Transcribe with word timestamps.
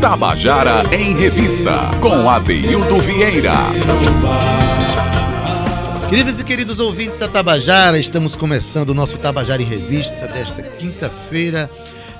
Tabajara 0.00 0.82
em 0.94 1.14
Revista, 1.14 1.90
com 2.00 2.28
Adeildo 2.28 2.96
Vieira. 2.98 3.54
Queridos 6.08 6.38
e 6.38 6.44
queridos 6.44 6.78
ouvintes 6.78 7.18
da 7.18 7.26
Tabajara, 7.26 7.98
estamos 7.98 8.36
começando 8.36 8.90
o 8.90 8.94
nosso 8.94 9.18
Tabajara 9.18 9.60
em 9.60 9.66
Revista 9.66 10.28
desta 10.28 10.62
quinta-feira, 10.62 11.68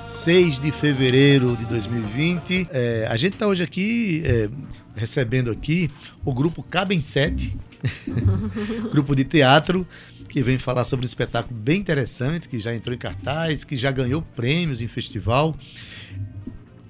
6 0.03 0.59
de 0.59 0.73
fevereiro 0.73 1.57
de 1.57 1.65
2020. 1.67 2.69
É, 2.73 3.07
a 3.09 3.17
gente 3.17 3.35
está 3.35 3.47
hoje 3.47 3.63
aqui, 3.63 4.23
é, 4.25 4.49
recebendo 4.97 5.51
aqui 5.51 5.89
o 6.25 6.35
grupo 6.35 6.65
Cabem 6.65 7.01
Sete, 7.01 7.57
grupo 8.91 9.15
de 9.15 9.23
teatro, 9.23 9.87
que 10.37 10.43
vem 10.43 10.59
falar 10.59 10.85
sobre 10.85 11.07
um 11.07 11.09
espetáculo 11.09 11.59
bem 11.59 11.81
interessante, 11.81 12.47
que 12.47 12.61
já 12.61 12.75
entrou 12.75 12.95
em 12.95 12.99
cartaz, 12.99 13.65
que 13.65 13.75
já 13.75 13.91
ganhou 13.91 14.21
prêmios 14.21 14.83
em 14.83 14.87
festival 14.87 15.57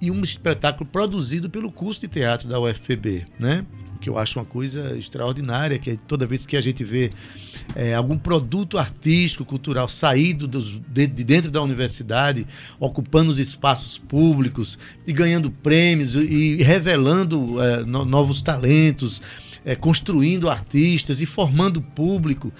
e 0.00 0.10
um 0.10 0.24
espetáculo 0.24 0.84
produzido 0.91 1.48
pelo 1.48 1.70
curso 1.70 2.00
de 2.00 2.09
teatro 2.09 2.48
da 2.48 2.59
UFPB, 2.59 3.24
né? 3.38 3.64
Que 4.00 4.10
eu 4.10 4.19
acho 4.19 4.41
uma 4.41 4.45
coisa 4.45 4.98
extraordinária, 4.98 5.78
que 5.78 5.91
é 5.91 5.98
toda 6.09 6.27
vez 6.27 6.45
que 6.45 6.56
a 6.56 6.60
gente 6.60 6.82
vê 6.82 7.12
é, 7.77 7.95
algum 7.95 8.19
produto 8.19 8.78
artístico, 8.78 9.45
cultural 9.45 9.88
saído 9.88 10.48
dos, 10.48 10.80
de, 10.88 11.06
de, 11.06 11.22
dentro 11.22 11.48
da 11.48 11.62
universidade, 11.62 12.44
ocupando 12.80 13.30
os 13.30 13.38
espaços 13.38 13.97
públicos 13.97 14.77
e 15.06 15.12
ganhando 15.12 15.52
prêmios 15.52 16.16
e, 16.16 16.56
revelando 16.64 17.62
é, 17.62 17.84
no, 17.84 18.05
novos 18.05 18.42
talentos, 18.42 19.22
é, 19.64 19.77
construindo 19.77 20.50
artistas 20.50 21.20
e 21.20 21.27
formando 21.27 21.80
público. 21.80 22.52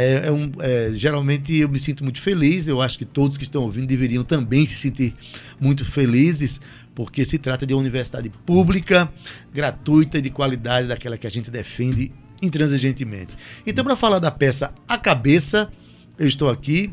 É, 0.00 0.28
é 0.28 0.32
um, 0.32 0.50
é, 0.60 0.90
geralmente 0.94 1.54
eu 1.56 1.68
me 1.68 1.78
sinto 1.78 2.02
muito 2.02 2.20
feliz, 2.20 2.68
eu 2.68 2.80
acho 2.80 2.98
que 2.98 3.04
todos 3.04 3.36
que 3.36 3.44
estão 3.44 3.62
ouvindo 3.62 3.86
deveriam 3.86 4.24
também 4.24 4.64
se 4.64 4.76
sentir 4.76 5.14
muito 5.60 5.84
felizes, 5.84 6.60
porque 6.94 7.24
se 7.24 7.38
trata 7.38 7.66
de 7.66 7.74
uma 7.74 7.80
universidade 7.80 8.30
pública, 8.46 9.12
gratuita 9.52 10.18
e 10.18 10.22
de 10.22 10.30
qualidade, 10.30 10.88
daquela 10.88 11.18
que 11.18 11.26
a 11.26 11.30
gente 11.30 11.50
defende 11.50 12.12
intransigentemente. 12.40 13.34
Então, 13.66 13.84
para 13.84 13.96
falar 13.96 14.18
da 14.18 14.30
peça 14.30 14.72
A 14.88 14.98
Cabeça, 14.98 15.70
eu 16.18 16.26
estou 16.26 16.50
aqui 16.50 16.92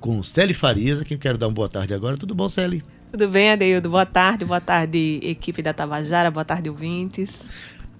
com 0.00 0.22
Celi 0.22 0.54
Farias, 0.54 1.00
a 1.00 1.04
quem 1.04 1.16
quero 1.16 1.38
dar 1.38 1.48
uma 1.48 1.54
boa 1.54 1.68
tarde 1.68 1.94
agora. 1.94 2.16
Tudo 2.16 2.34
bom, 2.34 2.48
Celi? 2.48 2.82
Tudo 3.10 3.28
bem, 3.28 3.50
Adeildo? 3.50 3.88
Boa 3.88 4.04
tarde, 4.04 4.44
boa 4.44 4.60
tarde, 4.60 5.20
equipe 5.22 5.62
da 5.62 5.72
Tabajara, 5.72 6.30
boa 6.30 6.44
tarde, 6.44 6.68
ouvintes. 6.68 7.48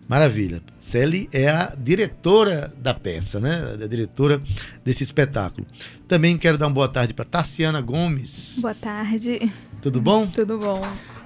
Maravilha. 0.08 0.62
Celi 0.80 1.28
é 1.32 1.48
a 1.48 1.74
diretora 1.76 2.72
da 2.80 2.94
peça, 2.94 3.40
né? 3.40 3.76
A 3.82 3.86
diretora 3.86 4.40
desse 4.84 5.02
espetáculo. 5.02 5.66
Também 6.06 6.38
quero 6.38 6.56
dar 6.56 6.66
uma 6.68 6.74
boa 6.74 6.88
tarde 6.88 7.12
para 7.12 7.24
Tarciana 7.24 7.80
Gomes. 7.80 8.58
Boa 8.60 8.74
tarde. 8.74 9.50
Tudo 9.82 10.00
bom? 10.00 10.28
Tudo 10.28 10.58
bom. 10.58 10.80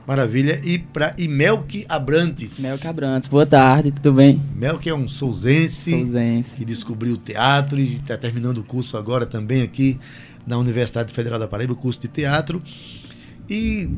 Maravilha. 0.06 0.60
E 0.64 0.78
para 0.78 1.14
Imelque 1.18 1.84
Abrantes. 1.88 2.58
Melque 2.58 2.88
Abrantes, 2.88 3.28
boa 3.28 3.44
tarde, 3.46 3.92
tudo 3.92 4.14
bem? 4.14 4.40
Melque 4.56 4.88
é 4.88 4.94
um 4.94 5.06
souzense, 5.06 5.90
Souzense. 6.00 6.56
que 6.56 6.64
descobriu 6.64 7.14
o 7.14 7.18
teatro 7.18 7.78
e 7.78 7.96
está 7.96 8.16
terminando 8.16 8.58
o 8.58 8.64
curso 8.64 8.96
agora 8.96 9.26
também 9.26 9.60
aqui 9.62 10.00
na 10.46 10.56
Universidade 10.56 11.12
Federal 11.12 11.38
da 11.38 11.46
Paraíba, 11.46 11.74
o 11.74 11.76
curso 11.76 12.00
de 12.00 12.08
teatro. 12.08 12.62
E 13.48 13.90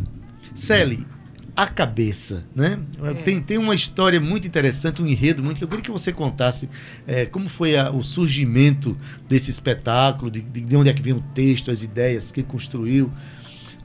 Celi, 0.54 1.06
a 1.54 1.66
cabeça, 1.66 2.44
né? 2.54 2.78
É. 3.02 3.14
Tem, 3.14 3.42
tem 3.42 3.58
uma 3.58 3.74
história 3.74 4.18
muito 4.20 4.46
interessante, 4.48 5.02
um 5.02 5.06
enredo 5.06 5.42
muito. 5.42 5.62
Eu 5.62 5.68
queria 5.68 5.82
que 5.84 5.90
você 5.90 6.10
contasse 6.12 6.68
eh, 7.06 7.26
como 7.26 7.48
foi 7.48 7.76
a- 7.76 7.90
o 7.90 8.02
surgimento 8.02 8.96
desse 9.28 9.50
espetáculo, 9.50 10.30
de, 10.30 10.40
de 10.40 10.60
de 10.62 10.76
onde 10.76 10.88
é 10.88 10.92
que 10.94 11.02
vem 11.02 11.12
o 11.12 11.20
texto, 11.34 11.70
as 11.70 11.82
ideias, 11.82 12.32
quem 12.32 12.42
construiu. 12.42 13.12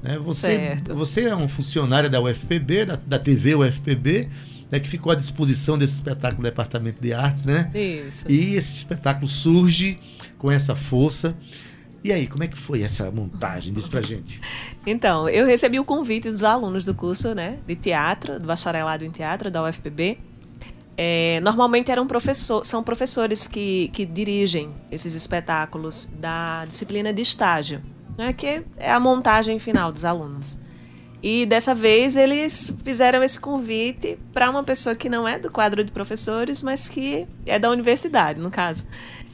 Né? 0.02 0.18
Você, 0.20 0.48
Certo. 0.56 0.96
você 0.96 1.22
é 1.24 1.36
um 1.36 1.50
funcionário 1.50 2.10
da 2.10 2.22
UFPB, 2.22 2.86
da, 2.86 2.96
da 2.96 3.20
TV 3.20 3.56
UFPB, 3.56 4.30
né, 4.72 4.80
que 4.80 4.88
ficou 4.88 5.12
à 5.12 5.16
disposição 5.16 5.78
desse 5.78 5.94
espetáculo 5.96 6.42
do 6.42 6.46
Departamento 6.46 7.02
de 7.02 7.14
Artes, 7.14 7.46
né? 7.46 7.70
Isso. 7.74 8.26
E 8.30 8.56
esse 8.56 8.78
espetáculo 8.78 9.28
surge 9.28 9.98
com 10.38 10.52
essa 10.52 10.76
força. 10.76 11.36
E 12.04 12.12
aí, 12.12 12.28
como 12.28 12.44
é 12.44 12.48
que 12.48 12.58
foi 12.58 12.84
essa 12.84 13.10
montagem? 13.12 13.74
Diz 13.74 13.88
pra 13.88 14.02
gente. 14.02 14.40
Então, 14.86 15.28
eu 15.28 15.46
recebi 15.46 15.80
o 15.80 15.86
convite 15.86 16.30
dos 16.30 16.44
alunos 16.44 16.86
do 16.86 16.94
curso 16.94 17.34
né, 17.34 17.60
de 17.66 17.76
teatro, 17.76 18.40
do 18.40 18.48
bacharelado 18.48 19.04
em 19.04 19.10
teatro 19.10 19.50
da 19.52 19.64
UFPB. 19.64 20.18
É, 20.96 21.40
normalmente 21.42 21.92
eram 21.92 22.08
professor, 22.08 22.66
são 22.66 22.82
professores 22.82 23.48
que, 23.48 23.90
que 23.90 24.06
dirigem 24.06 24.74
esses 24.90 25.14
espetáculos 25.14 26.10
da 26.14 26.66
disciplina 26.66 27.14
de 27.14 27.22
estágio, 27.22 27.84
né, 28.18 28.34
que 28.34 28.64
é 28.78 28.92
a 28.92 29.00
montagem 29.00 29.60
final 29.60 29.92
dos 29.92 30.06
alunos. 30.06 30.58
E 31.22 31.46
dessa 31.46 31.74
vez 31.74 32.16
eles 32.16 32.74
fizeram 32.84 33.24
esse 33.24 33.40
convite 33.40 34.20
para 34.34 34.50
uma 34.50 34.64
pessoa 34.64 34.96
que 34.96 35.10
não 35.10 35.28
é 35.28 35.40
do 35.40 35.50
quadro 35.50 35.84
de 35.84 35.92
professores, 35.92 36.62
mas 36.62 36.88
que 36.88 37.28
é 37.46 37.58
da 37.58 37.70
universidade, 37.72 38.40
no 38.40 38.52
caso. 38.52 38.86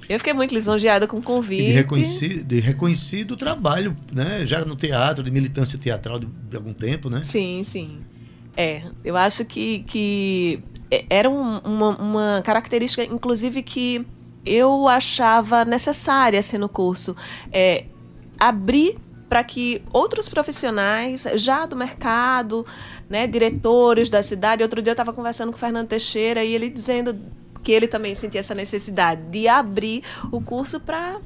Eu 0.10 0.18
fiquei 0.20 0.34
muito 0.34 0.54
lisonjeada 0.54 1.08
com 1.08 1.18
o 1.18 1.20
E 1.20 1.24
convite. 1.24 1.66
de 1.66 1.72
reconhecido, 1.72 2.44
de 2.44 2.60
reconhecido 2.60 3.36
trabalho, 3.38 3.96
né? 4.12 4.46
Já 4.46 4.64
no 4.66 4.76
teatro, 4.76 5.24
de 5.24 5.32
militância 5.32 5.78
teatral 5.80 6.20
de, 6.20 6.26
de 6.50 6.56
algum 6.56 6.74
tempo, 6.74 7.10
né? 7.10 7.22
Sim, 7.22 7.62
sim. 7.64 8.00
É, 8.56 8.84
eu 9.04 9.16
acho 9.18 9.44
que, 9.46 9.80
que 9.88 10.60
é- 10.92 11.06
era 11.10 11.30
um- 11.30 11.58
uma, 11.60 11.90
uma 11.98 12.42
característica, 12.44 13.04
inclusive, 13.04 13.64
que 13.64 14.06
eu 14.46 14.88
achava 14.88 15.64
necessária 15.66 16.38
assim, 16.38 16.58
no 16.58 16.68
curso. 16.70 17.16
É, 17.52 17.86
abrir 18.40 18.98
para 19.30 19.44
que 19.44 19.82
outros 19.92 20.30
profissionais, 20.30 21.26
já 21.36 21.66
do 21.66 21.76
mercado, 21.76 22.64
né, 23.10 23.26
diretores 23.26 24.08
da 24.10 24.22
cidade. 24.22 24.62
Outro 24.62 24.80
dia 24.82 24.92
eu 24.92 24.94
estava 24.94 25.12
conversando 25.12 25.50
com 25.50 25.56
o 25.58 25.60
Fernando 25.60 25.88
Teixeira 25.88 26.44
e 26.44 26.54
ele 26.54 26.70
dizendo 26.70 27.16
que 27.64 27.72
ele 27.72 27.88
também 27.88 28.14
sentia 28.14 28.40
essa 28.40 28.54
necessidade 28.54 29.24
de 29.24 29.48
abrir 29.48 30.04
o 30.32 30.42
curso 30.42 30.80
para 30.80 31.20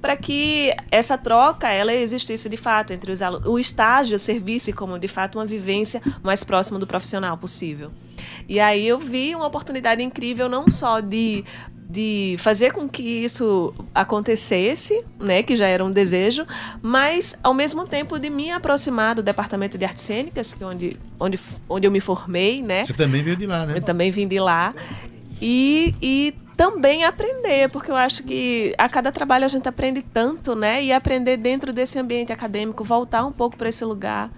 para 0.00 0.16
que 0.16 0.74
essa 0.90 1.16
troca 1.16 1.70
ela 1.70 1.92
existisse 1.92 2.48
de 2.48 2.56
fato 2.56 2.92
entre 2.92 3.12
os 3.12 3.22
alunos, 3.22 3.46
o 3.46 3.58
estágio 3.58 4.18
servisse 4.18 4.72
como 4.72 4.98
de 4.98 5.08
fato 5.08 5.38
uma 5.38 5.46
vivência 5.46 6.00
mais 6.22 6.44
próxima 6.44 6.78
do 6.78 6.86
profissional 6.86 7.36
possível. 7.36 7.90
E 8.48 8.60
aí 8.60 8.86
eu 8.86 8.98
vi 8.98 9.34
uma 9.34 9.46
oportunidade 9.46 10.02
incrível 10.02 10.48
não 10.48 10.70
só 10.70 11.00
de 11.00 11.44
de 11.90 12.36
fazer 12.38 12.70
com 12.70 12.88
que 12.88 13.02
isso 13.02 13.74
acontecesse, 13.92 15.04
né, 15.18 15.42
que 15.42 15.56
já 15.56 15.66
era 15.66 15.84
um 15.84 15.90
desejo, 15.90 16.46
mas 16.80 17.36
ao 17.42 17.52
mesmo 17.52 17.84
tempo 17.84 18.16
de 18.16 18.30
me 18.30 18.52
aproximar 18.52 19.16
do 19.16 19.24
departamento 19.24 19.76
de 19.76 19.84
artes 19.84 20.04
cênicas, 20.04 20.54
que 20.54 20.62
é 20.62 20.66
onde 20.66 20.96
onde 21.18 21.38
onde 21.68 21.86
eu 21.88 21.90
me 21.90 21.98
formei, 21.98 22.62
né? 22.62 22.84
Você 22.84 22.92
também 22.92 23.24
veio 23.24 23.36
de 23.36 23.46
lá, 23.46 23.66
né? 23.66 23.76
Eu 23.76 23.82
também 23.82 24.10
vim 24.12 24.28
de 24.28 24.38
lá. 24.38 24.72
E, 25.40 25.94
e 26.02 26.34
também 26.56 27.04
aprender, 27.04 27.70
porque 27.70 27.90
eu 27.90 27.96
acho 27.96 28.22
que 28.22 28.74
a 28.76 28.88
cada 28.88 29.10
trabalho 29.10 29.44
a 29.44 29.48
gente 29.48 29.68
aprende 29.68 30.02
tanto, 30.02 30.54
né? 30.54 30.84
E 30.84 30.92
aprender 30.92 31.38
dentro 31.38 31.72
desse 31.72 31.98
ambiente 31.98 32.32
acadêmico, 32.32 32.84
voltar 32.84 33.24
um 33.24 33.32
pouco 33.32 33.56
para 33.56 33.68
esse 33.68 33.84
lugar, 33.84 34.30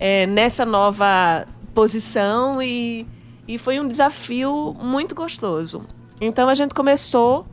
é, 0.00 0.26
nessa 0.26 0.64
nova 0.64 1.46
posição. 1.74 2.62
E, 2.62 3.06
e 3.46 3.58
foi 3.58 3.78
um 3.78 3.86
desafio 3.86 4.74
muito 4.80 5.14
gostoso. 5.14 5.84
Então 6.20 6.48
a 6.48 6.54
gente 6.54 6.74
começou 6.74 7.46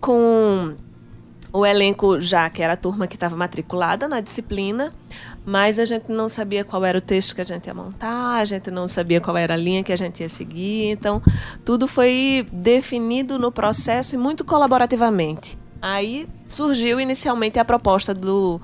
com 0.00 0.76
o 1.56 1.64
elenco 1.64 2.20
já, 2.20 2.50
que 2.50 2.62
era 2.62 2.74
a 2.74 2.76
turma 2.76 3.06
que 3.06 3.16
estava 3.16 3.34
matriculada 3.34 4.06
na 4.06 4.20
disciplina, 4.20 4.92
mas 5.44 5.78
a 5.78 5.84
gente 5.84 6.10
não 6.10 6.28
sabia 6.28 6.64
qual 6.64 6.84
era 6.84 6.98
o 6.98 7.00
texto 7.00 7.34
que 7.34 7.40
a 7.40 7.44
gente 7.44 7.66
ia 7.66 7.74
montar, 7.74 8.34
a 8.40 8.44
gente 8.44 8.70
não 8.70 8.86
sabia 8.86 9.20
qual 9.20 9.36
era 9.36 9.54
a 9.54 9.56
linha 9.56 9.82
que 9.82 9.92
a 9.92 9.96
gente 9.96 10.20
ia 10.20 10.28
seguir, 10.28 10.90
então 10.90 11.22
tudo 11.64 11.86
foi 11.88 12.46
definido 12.52 13.38
no 13.38 13.50
processo 13.50 14.14
e 14.14 14.18
muito 14.18 14.44
colaborativamente. 14.44 15.58
Aí 15.80 16.28
surgiu 16.46 16.98
inicialmente 16.98 17.58
a 17.58 17.64
proposta 17.64 18.12
do, 18.12 18.60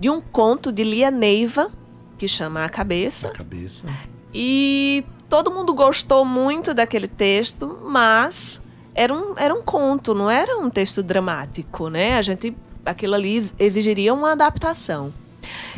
de 0.00 0.08
um 0.08 0.20
conto 0.20 0.72
de 0.72 0.82
Lia 0.84 1.10
Neiva, 1.10 1.70
que 2.16 2.26
chama 2.26 2.64
A 2.64 2.68
Cabeça, 2.68 3.28
A 3.28 3.32
cabeça. 3.32 3.84
e 4.32 5.04
todo 5.28 5.50
mundo 5.50 5.74
gostou 5.74 6.24
muito 6.24 6.72
daquele 6.72 7.08
texto, 7.08 7.78
mas 7.84 8.61
era 8.94 9.12
um, 9.14 9.34
era 9.38 9.54
um 9.54 9.62
conto, 9.62 10.14
não 10.14 10.30
era 10.30 10.58
um 10.58 10.68
texto 10.70 11.02
dramático, 11.02 11.88
né? 11.88 12.16
A 12.16 12.22
gente, 12.22 12.54
aquilo 12.84 13.14
ali 13.14 13.34
ex- 13.34 13.54
exigiria 13.58 14.12
uma 14.12 14.32
adaptação. 14.32 15.12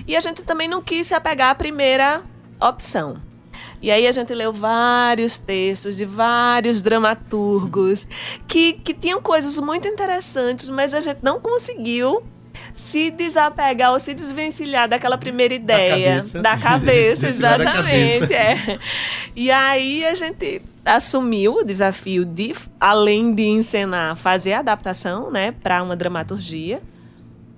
E 0.06 0.16
a 0.16 0.20
gente 0.20 0.42
também 0.44 0.68
não 0.68 0.82
quis 0.82 1.06
se 1.06 1.14
apegar 1.14 1.50
à 1.50 1.54
primeira 1.54 2.22
opção. 2.60 3.16
E 3.80 3.90
aí 3.90 4.06
a 4.06 4.12
gente 4.12 4.32
leu 4.34 4.52
vários 4.52 5.38
textos 5.38 5.96
de 5.96 6.04
vários 6.04 6.82
dramaturgos 6.82 8.06
que, 8.48 8.72
que 8.74 8.94
tinham 8.94 9.20
coisas 9.20 9.58
muito 9.58 9.86
interessantes, 9.88 10.68
mas 10.70 10.94
a 10.94 11.00
gente 11.00 11.18
não 11.22 11.38
conseguiu 11.40 12.22
se 12.72 13.10
desapegar 13.10 13.92
ou 13.92 14.00
se 14.00 14.14
desvencilhar 14.14 14.88
daquela 14.88 15.16
primeira 15.18 15.54
ideia. 15.54 16.16
cabeça. 16.16 16.40
Da 16.40 16.56
cabeça, 16.58 17.26
Desvencilhar 17.26 17.58
da 17.58 17.64
exatamente. 17.64 18.20
cabeça. 18.20 18.34
É. 18.72 18.78
E 19.36 19.50
aí 19.50 20.04
a 20.04 20.14
gente 20.14 20.62
assumiu 20.84 21.54
o 21.54 21.64
desafio 21.64 22.24
de, 22.24 22.54
além 22.78 23.34
de 23.34 23.44
encenar, 23.44 24.16
fazer 24.16 24.52
a 24.52 24.60
adaptação 24.60 25.30
né, 25.30 25.52
para 25.52 25.82
uma 25.82 25.96
dramaturgia. 25.96 26.82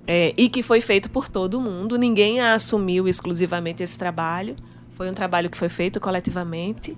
é, 0.06 0.32
e 0.36 0.48
que 0.48 0.62
foi 0.62 0.80
feito 0.80 1.10
por 1.10 1.28
todo 1.28 1.60
mundo. 1.60 1.98
Ninguém 1.98 2.40
assumiu 2.40 3.08
exclusivamente 3.08 3.82
esse 3.82 3.98
trabalho. 3.98 4.54
Foi 4.96 5.10
um 5.10 5.14
trabalho 5.14 5.50
que 5.50 5.56
foi 5.56 5.68
feito 5.68 6.00
coletivamente. 6.00 6.96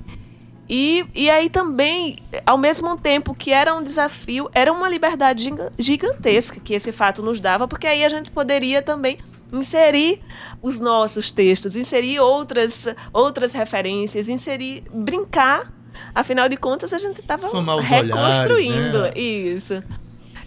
E, 0.68 1.06
e 1.14 1.30
aí 1.30 1.48
também, 1.48 2.18
ao 2.44 2.58
mesmo 2.58 2.96
tempo 2.98 3.34
que 3.34 3.50
era 3.50 3.74
um 3.74 3.82
desafio, 3.82 4.50
era 4.52 4.70
uma 4.70 4.88
liberdade 4.88 5.50
gigantesca 5.78 6.60
que 6.60 6.74
esse 6.74 6.92
fato 6.92 7.22
nos 7.22 7.40
dava, 7.40 7.66
porque 7.66 7.86
aí 7.86 8.04
a 8.04 8.08
gente 8.08 8.30
poderia 8.30 8.82
também 8.82 9.18
inserir 9.50 10.20
os 10.60 10.78
nossos 10.78 11.30
textos, 11.30 11.74
inserir 11.74 12.20
outras, 12.20 12.86
outras 13.14 13.54
referências, 13.54 14.28
inserir, 14.28 14.84
brincar. 14.92 15.72
Afinal 16.14 16.48
de 16.48 16.56
contas, 16.56 16.92
a 16.92 16.98
gente 16.98 17.20
estava 17.20 17.48
reconstruindo 17.80 18.98
olhares, 18.98 19.14
né? 19.14 19.20
isso. 19.20 19.82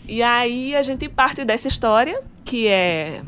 E 0.08 0.22
aí 0.22 0.76
a 0.76 0.82
gente 0.82 1.08
parte 1.08 1.46
dessa 1.46 1.68
história 1.68 2.22
que 2.44 2.68
é 2.68 3.22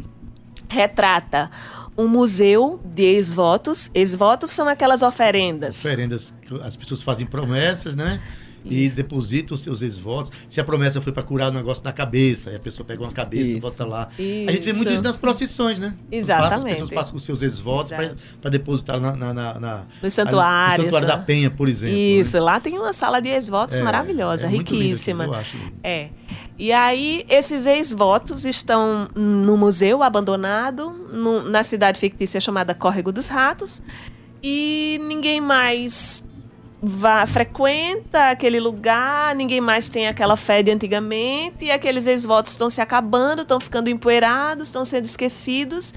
retrata 0.69 1.49
um 1.97 2.07
museu 2.07 2.81
de 2.83 3.03
ex-votos. 3.03 3.91
Ex-votos 3.93 4.51
são 4.51 4.67
aquelas 4.67 5.03
oferendas. 5.03 5.85
Oferendas 5.85 6.33
que 6.41 6.59
as 6.61 6.75
pessoas 6.75 7.01
fazem 7.01 7.25
promessas, 7.25 7.95
né? 7.95 8.19
E 8.65 8.89
deposita 8.89 9.53
os 9.53 9.61
seus 9.61 9.81
ex-votos. 9.81 10.31
Se 10.47 10.59
a 10.59 10.63
promessa 10.63 11.01
foi 11.01 11.11
para 11.11 11.23
curar 11.23 11.51
o 11.51 11.53
negócio 11.53 11.83
na 11.83 11.91
cabeça, 11.91 12.49
aí 12.49 12.55
a 12.55 12.59
pessoa 12.59 12.85
pega 12.85 13.01
uma 13.01 13.11
cabeça 13.11 13.51
e 13.51 13.59
bota 13.59 13.85
lá. 13.85 14.09
Isso. 14.17 14.49
A 14.49 14.51
gente 14.51 14.63
vê 14.63 14.73
muito 14.73 14.91
isso 14.91 15.03
nas 15.03 15.17
procissões, 15.17 15.79
né? 15.79 15.93
Exatamente. 16.11 16.49
Passa, 16.49 16.67
as 16.67 16.73
pessoas 16.73 16.89
passam 16.89 17.15
os 17.15 17.23
seus 17.23 17.41
ex-votos 17.41 17.91
para 18.41 18.49
depositar 18.49 18.99
na, 18.99 19.15
na, 19.15 19.33
na, 19.33 19.59
na 19.59 19.83
no 20.01 20.09
santuário. 20.09 20.77
no 20.77 20.91
santuário 20.91 21.07
da 21.07 21.17
Penha, 21.17 21.49
por 21.49 21.67
exemplo. 21.67 21.95
Né? 21.95 22.01
Isso, 22.01 22.37
né? 22.37 22.43
lá 22.43 22.59
tem 22.59 22.77
uma 22.77 22.93
sala 22.93 23.21
de 23.21 23.29
ex-votos 23.29 23.77
é, 23.77 23.83
maravilhosa, 23.83 24.47
é 24.47 24.49
riquíssima. 24.49 25.25
Lindo, 25.25 25.35
eu 25.35 25.39
acho 25.39 25.57
lindo. 25.57 25.73
É. 25.83 26.09
E 26.57 26.71
aí, 26.71 27.25
esses 27.27 27.65
ex-votos 27.65 28.45
estão 28.45 29.07
no 29.15 29.57
museu 29.57 30.03
abandonado, 30.03 30.91
no, 31.11 31.41
na 31.49 31.63
cidade 31.63 31.99
fictícia 31.99 32.39
chamada 32.39 32.75
Córrego 32.75 33.11
dos 33.11 33.27
Ratos, 33.27 33.81
e 34.41 34.99
ninguém 35.03 35.41
mais 35.41 36.23
vá, 36.85 37.25
frequenta 37.25 38.31
aquele 38.31 38.59
lugar, 38.59 39.33
ninguém 39.33 39.61
mais 39.61 39.87
tem 39.87 40.05
aquela 40.05 40.35
fé 40.35 40.61
de 40.61 40.69
antigamente, 40.69 41.63
e 41.63 41.71
aqueles 41.71 42.05
ex-votos 42.07 42.51
estão 42.51 42.69
se 42.69 42.81
acabando, 42.81 43.43
estão 43.43 43.57
ficando 43.57 43.89
empoeirados, 43.89 44.67
estão 44.67 44.83
sendo 44.83 45.05
esquecidos. 45.05 45.93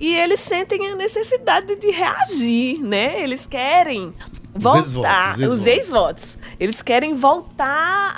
E 0.00 0.14
eles 0.14 0.40
sentem 0.40 0.88
a 0.88 0.96
necessidade 0.96 1.76
de 1.76 1.90
reagir, 1.90 2.80
né? 2.80 3.20
Eles 3.22 3.46
querem 3.46 4.14
voltar, 4.58 5.38
os 5.40 5.66
ex-votos. 5.66 6.36
Ex 6.36 6.56
eles 6.58 6.82
querem 6.82 7.14
voltar 7.14 8.14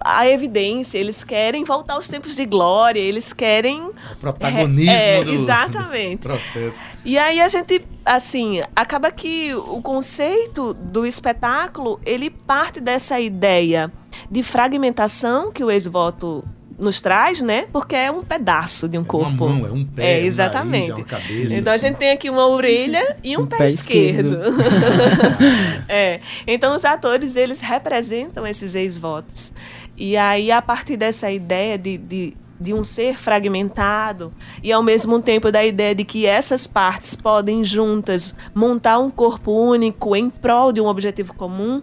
à, 0.00 0.28
evidência, 0.28 0.98
eles 0.98 1.24
querem 1.24 1.64
voltar 1.64 1.94
aos 1.94 2.08
tempos 2.08 2.36
de 2.36 2.44
glória, 2.44 3.00
eles 3.00 3.32
querem. 3.32 3.82
O 3.82 4.16
protagonismo 4.20 4.90
é, 4.90 5.18
é, 5.18 5.24
do, 5.24 5.32
exatamente. 5.32 6.18
do 6.18 6.22
processo. 6.28 6.80
E 7.04 7.18
aí 7.18 7.40
a 7.40 7.48
gente, 7.48 7.84
assim, 8.04 8.62
acaba 8.74 9.10
que 9.10 9.54
o 9.54 9.80
conceito 9.82 10.74
do 10.74 11.06
espetáculo 11.06 12.00
ele 12.04 12.30
parte 12.30 12.80
dessa 12.80 13.18
ideia 13.20 13.92
de 14.30 14.42
fragmentação 14.42 15.50
que 15.50 15.64
o 15.64 15.70
ex-voto 15.70 16.44
nos 16.82 17.00
traz, 17.00 17.40
né? 17.40 17.66
Porque 17.72 17.94
é 17.94 18.10
um 18.10 18.22
pedaço 18.22 18.88
de 18.88 18.98
um 18.98 19.02
é 19.02 19.04
corpo. 19.04 19.46
Uma 19.46 19.54
mão, 19.54 19.66
é 19.66 19.72
um 19.72 19.84
pé, 19.84 20.20
é, 20.20 20.24
exatamente. 20.24 20.92
Um 20.92 20.96
nariz, 20.96 21.10
é 21.10 21.14
uma 21.14 21.22
cabeça, 21.22 21.54
então 21.54 21.72
a 21.72 21.76
gente 21.76 21.96
tem 21.96 22.10
aqui 22.10 22.28
uma 22.28 22.46
orelha 22.46 23.16
e 23.22 23.36
um, 23.36 23.42
um 23.42 23.46
pé, 23.46 23.58
pé, 23.58 23.66
esquerdo. 23.66 24.42
esquerdo. 24.42 25.84
é. 25.88 26.20
Então 26.46 26.74
os 26.74 26.84
atores 26.84 27.36
eles 27.36 27.60
representam 27.60 28.46
esses 28.46 28.74
ex-votos. 28.74 29.54
E 29.96 30.16
aí 30.16 30.50
a 30.50 30.60
partir 30.60 30.96
dessa 30.96 31.30
ideia 31.30 31.78
de, 31.78 31.96
de 31.96 32.36
de 32.62 32.72
um 32.72 32.84
ser 32.84 33.18
fragmentado 33.18 34.32
e 34.62 34.72
ao 34.72 34.82
mesmo 34.82 35.20
tempo 35.20 35.50
da 35.50 35.64
ideia 35.64 35.94
de 35.94 36.04
que 36.04 36.26
essas 36.26 36.64
partes 36.64 37.16
podem 37.16 37.64
juntas 37.64 38.32
montar 38.54 39.00
um 39.00 39.10
corpo 39.10 39.50
único 39.50 40.14
em 40.14 40.30
prol 40.30 40.72
de 40.72 40.80
um 40.80 40.86
objetivo 40.86 41.34
comum, 41.34 41.82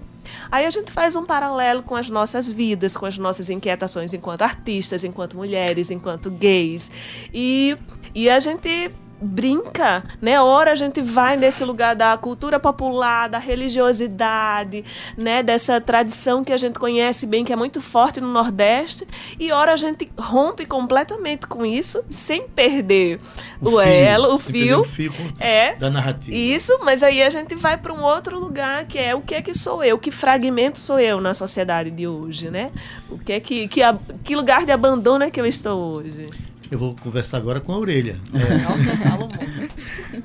Aí 0.52 0.66
a 0.66 0.70
gente 0.70 0.92
faz 0.92 1.16
um 1.16 1.26
paralelo 1.26 1.84
com 1.84 1.96
as 1.96 2.10
nossas 2.10 2.50
vidas, 2.50 2.96
com 2.96 3.06
as 3.06 3.18
nossas 3.18 3.50
inquietações 3.50 4.14
enquanto 4.14 4.42
artistas, 4.42 5.04
enquanto 5.04 5.38
mulheres, 5.38 5.92
enquanto 5.92 6.30
gays. 6.32 6.92
E, 7.34 7.78
e 8.14 8.30
a 8.30 8.40
gente 8.40 8.92
brinca, 9.22 10.04
né? 10.22 10.40
Ora 10.42 10.72
a 10.72 10.76
gente 10.76 11.02
vai 11.02 11.36
nesse 11.36 11.64
lugar 11.66 11.96
da 11.96 12.16
cultura 12.18 12.60
popular, 12.60 13.28
da 13.28 13.38
religiosidade, 13.38 14.84
né? 15.18 15.44
Dessa 15.44 15.80
tradição 15.82 16.44
que 16.44 16.54
a 16.54 16.58
gente 16.58 16.80
conhece 16.80 17.26
bem, 17.26 17.44
que 17.44 17.52
é 17.52 17.56
muito 17.56 17.82
forte 17.82 18.22
no 18.22 18.28
Nordeste, 18.28 19.08
e 19.40 19.52
ora 19.52 19.74
a 19.74 19.76
gente 19.76 20.10
rompe 20.18 20.66
completamente 20.66 21.48
com 21.48 21.66
isso, 21.66 22.04
sem 22.10 22.48
perder 22.48 23.20
o, 23.62 23.72
o 23.72 23.82
elo, 23.82 24.34
o 24.34 24.40
fio, 24.40 24.82
o 24.82 24.84
fio 24.84 25.12
é 25.40 25.76
da 25.76 25.90
narrativa. 25.90 26.36
Isso, 26.36 26.80
mas 26.84 27.04
aí 27.04 27.22
a 27.22 27.30
gente 27.30 27.56
vai 27.56 27.78
para 27.78 27.94
um 27.94 28.04
outro 28.04 28.40
lugar 28.40 28.86
que 28.86 28.98
é 28.98 29.14
o 29.14 29.22
que 29.22 29.36
é 29.36 29.42
que 29.42 29.54
sou 29.54 29.84
eu, 29.84 29.98
que 29.98 30.12
fragmento 30.12 30.80
sou 30.80 31.00
eu 31.00 31.20
na 31.20 31.34
sociedade 31.34 31.92
de 31.92 32.08
hoje, 32.08 32.50
né? 32.50 32.72
O 33.10 33.18
que 33.18 33.34
é 33.34 33.40
que 33.40 33.68
que, 33.68 33.82
que 34.24 34.36
lugar 34.36 34.66
de 34.66 34.72
abandono 34.72 35.24
é 35.24 35.30
que 35.30 35.40
eu 35.40 35.46
estou 35.46 35.78
hoje? 35.78 36.30
Eu 36.72 36.78
vou 36.78 36.96
conversar 36.96 37.38
agora 37.38 37.60
com 37.60 37.74
a 37.74 37.78
orelha. 37.78 38.18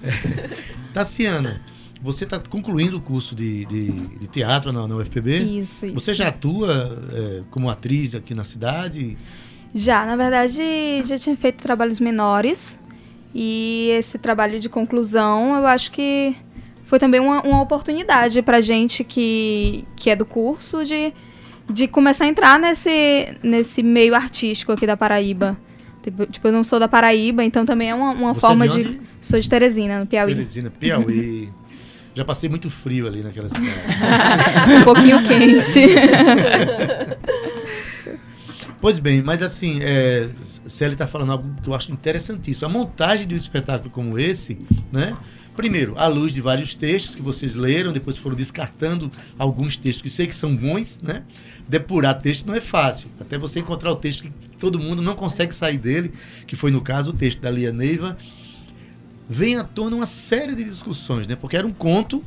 É. 0.03 0.93
Tassiana, 0.93 1.63
você 2.03 2.25
está 2.25 2.39
concluindo 2.39 2.99
o 2.99 3.01
curso 3.01 3.35
de, 3.35 3.65
de, 3.65 3.91
de 3.93 4.27
teatro 4.29 4.73
na, 4.73 4.87
na, 4.87 4.97
UFPB? 4.97 5.39
Isso, 5.39 5.87
isso. 5.87 5.95
Você 5.95 6.13
já 6.15 6.29
atua 6.29 7.03
é, 7.13 7.43
como 7.51 7.71
atriz 7.71 8.15
aqui 8.15 8.35
na 8.35 8.45
cidade? 8.45 9.17
Já, 9.75 10.05
na 10.05 10.17
verdade, 10.17 11.03
já 11.05 11.19
tinha 11.19 11.37
feito 11.37 11.63
trabalhos 11.63 11.99
menores. 12.01 12.79
E 13.35 13.89
esse 13.99 14.19
trabalho 14.19 14.61
de 14.61 14.69
conclusão, 14.69 15.57
eu 15.57 15.67
acho 15.67 15.91
que 15.91 16.37
foi 16.85 16.99
também 16.99 17.21
uma, 17.21 17.43
uma 17.43 17.63
oportunidade 17.63 18.43
para 18.43 18.61
gente 18.61 19.03
que, 19.03 19.85
que 19.97 20.11
é 20.11 20.17
do 20.17 20.25
curso 20.25 20.85
de, 20.85 21.13
de 21.69 21.89
começar 21.89 22.25
a 22.25 22.29
entrar 22.29 22.59
nesse, 22.59 23.37
nesse 23.43 23.83
meio 23.83 24.15
artístico 24.15 24.73
aqui 24.73 24.87
da 24.87 24.97
Paraíba. 24.97 25.59
Tipo, 26.05 26.27
tipo, 26.27 26.47
eu 26.47 26.53
não 26.53 26.63
sou 26.63 26.79
da 26.79 26.87
Paraíba, 26.87 27.43
então 27.43 27.65
também 27.65 27.89
é 27.89 27.95
uma, 27.95 28.11
uma 28.11 28.35
forma 28.35 28.67
é 28.67 28.69
de, 28.69 28.85
de. 28.85 29.01
Sou 29.23 29.41
de 29.41 29.49
Teresina, 29.49 30.01
no 30.01 30.07
Piauí. 30.07 30.35
Teresina, 30.35 30.71
Piauí. 30.71 31.49
Já 32.15 32.25
passei 32.25 32.49
muito 32.49 32.71
frio 32.71 33.07
ali 33.07 33.23
naquela 33.23 33.49
cidade. 33.49 33.67
um 34.79 34.85
pouquinho 34.85 35.23
quente. 35.25 35.81
pois 38.81 38.99
bem, 38.99 39.23
mas 39.23 39.43
assim, 39.43 39.81
é, 39.83 40.29
Célia 40.69 40.95
está 40.95 41.09
falando 41.09 41.33
algo 41.33 41.57
que 41.63 41.69
eu 41.69 41.75
acho 41.75 41.91
interessantíssimo. 41.91 42.67
A 42.67 42.69
montagem 42.69 43.27
de 43.27 43.35
um 43.35 43.39
espetáculo 43.39 43.91
como 43.91 44.19
esse, 44.19 44.59
né? 44.93 45.17
Primeiro, 45.57 45.97
à 45.97 46.09
luz 46.09 46.33
de 46.33 46.41
vários 46.41 46.75
textos 46.75 47.15
que 47.15 47.23
vocês 47.23 47.55
leram, 47.55 47.93
depois 47.93 48.17
foram 48.17 48.35
descartando 48.35 49.11
alguns 49.39 49.77
textos 49.77 50.03
que 50.03 50.11
sei 50.11 50.27
que 50.27 50.35
são 50.35 50.55
bons, 50.55 51.01
né? 51.01 51.23
Depurar 51.69 52.21
texto 52.21 52.47
não 52.47 52.55
é 52.55 52.61
fácil. 52.61 53.09
Até 53.21 53.39
você 53.39 53.61
encontrar 53.61 53.93
o 53.93 53.97
texto 53.97 54.25
que 54.25 54.33
todo 54.59 54.81
mundo 54.81 55.01
não 55.01 55.15
consegue 55.15 55.55
sair 55.55 55.79
dele, 55.79 56.13
que 56.47 56.57
foi 56.57 56.73
no 56.73 56.81
caso 56.81 57.11
o 57.11 57.13
texto 57.13 57.41
da 57.41 57.51
Lia 57.51 57.73
Neiva, 57.73 58.19
vem 59.31 59.57
à 59.57 59.63
tona 59.63 59.95
uma 59.95 60.07
série 60.07 60.57
de 60.57 60.65
discussões, 60.65 61.29
né? 61.29 61.37
Porque 61.37 61.57
era 61.57 61.67
um 61.67 61.73
conto, 61.73 62.25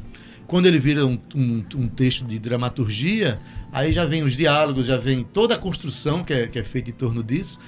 quando 0.48 0.66
ele 0.66 0.80
vira 0.80 1.06
um, 1.06 1.20
um, 1.36 1.66
um 1.76 1.88
texto 1.90 2.24
de 2.24 2.40
dramaturgia, 2.40 3.40
aí 3.74 3.92
já 3.92 4.06
vem 4.06 4.24
os 4.24 4.38
diálogos, 4.38 4.88
já 4.88 4.98
vem 4.98 5.26
toda 5.26 5.56
a 5.56 5.58
construção 5.58 6.24
que 6.24 6.34
é, 6.34 6.48
que 6.48 6.58
é 6.58 6.64
feita 6.64 6.90
em 6.90 6.94
torno 6.94 7.22
disso 7.22 7.60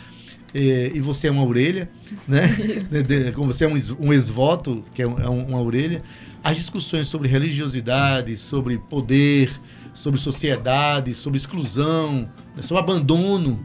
e, 0.53 0.91
e 0.95 1.01
você 1.01 1.27
é 1.27 1.31
uma 1.31 1.45
orelha, 1.45 1.89
né? 2.27 2.49
Como 3.35 3.53
você 3.53 3.65
é 3.65 3.67
um, 3.67 3.77
um 3.99 4.13
ex-voto, 4.13 4.83
que 4.93 5.01
é, 5.01 5.07
um, 5.07 5.19
é 5.19 5.29
uma 5.29 5.61
orelha. 5.61 6.01
As 6.43 6.57
discussões 6.57 7.07
sobre 7.07 7.27
religiosidade, 7.27 8.35
sobre 8.37 8.77
poder, 8.77 9.51
sobre 9.93 10.19
sociedade, 10.19 11.13
sobre 11.13 11.37
exclusão, 11.37 12.29
né? 12.55 12.63
sobre 12.63 12.81
abandono, 12.81 13.59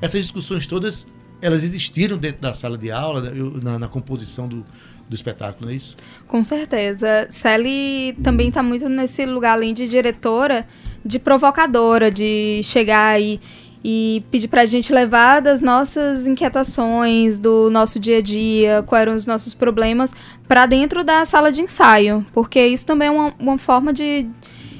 essas 0.00 0.22
discussões 0.22 0.66
todas, 0.66 1.06
elas 1.40 1.62
existiram 1.62 2.16
dentro 2.16 2.42
da 2.42 2.52
sala 2.52 2.76
de 2.76 2.90
aula, 2.90 3.22
né? 3.22 3.30
na, 3.62 3.78
na 3.78 3.88
composição 3.88 4.48
do, 4.48 4.66
do 5.08 5.14
espetáculo, 5.14 5.66
não 5.66 5.72
é 5.72 5.76
isso? 5.76 5.94
Com 6.26 6.42
certeza. 6.44 7.28
Sally 7.30 8.16
também 8.22 8.48
está 8.48 8.62
muito 8.62 8.88
nesse 8.88 9.24
lugar, 9.24 9.52
além 9.52 9.72
de 9.72 9.88
diretora, 9.88 10.66
de 11.04 11.18
provocadora, 11.18 12.10
de 12.10 12.60
chegar 12.62 13.20
e 13.20 13.40
e 13.84 14.24
pedir 14.30 14.48
para 14.48 14.62
a 14.62 14.66
gente 14.66 14.92
levar 14.92 15.40
das 15.40 15.62
nossas 15.62 16.26
inquietações, 16.26 17.38
do 17.38 17.70
nosso 17.70 17.98
dia 17.98 18.18
a 18.18 18.20
dia, 18.20 18.82
quais 18.86 19.02
eram 19.02 19.14
os 19.14 19.26
nossos 19.26 19.54
problemas, 19.54 20.10
para 20.46 20.66
dentro 20.66 21.04
da 21.04 21.24
sala 21.24 21.52
de 21.52 21.62
ensaio, 21.62 22.26
porque 22.32 22.64
isso 22.66 22.86
também 22.86 23.08
é 23.08 23.10
uma, 23.10 23.34
uma 23.38 23.58
forma 23.58 23.92
de, 23.92 24.26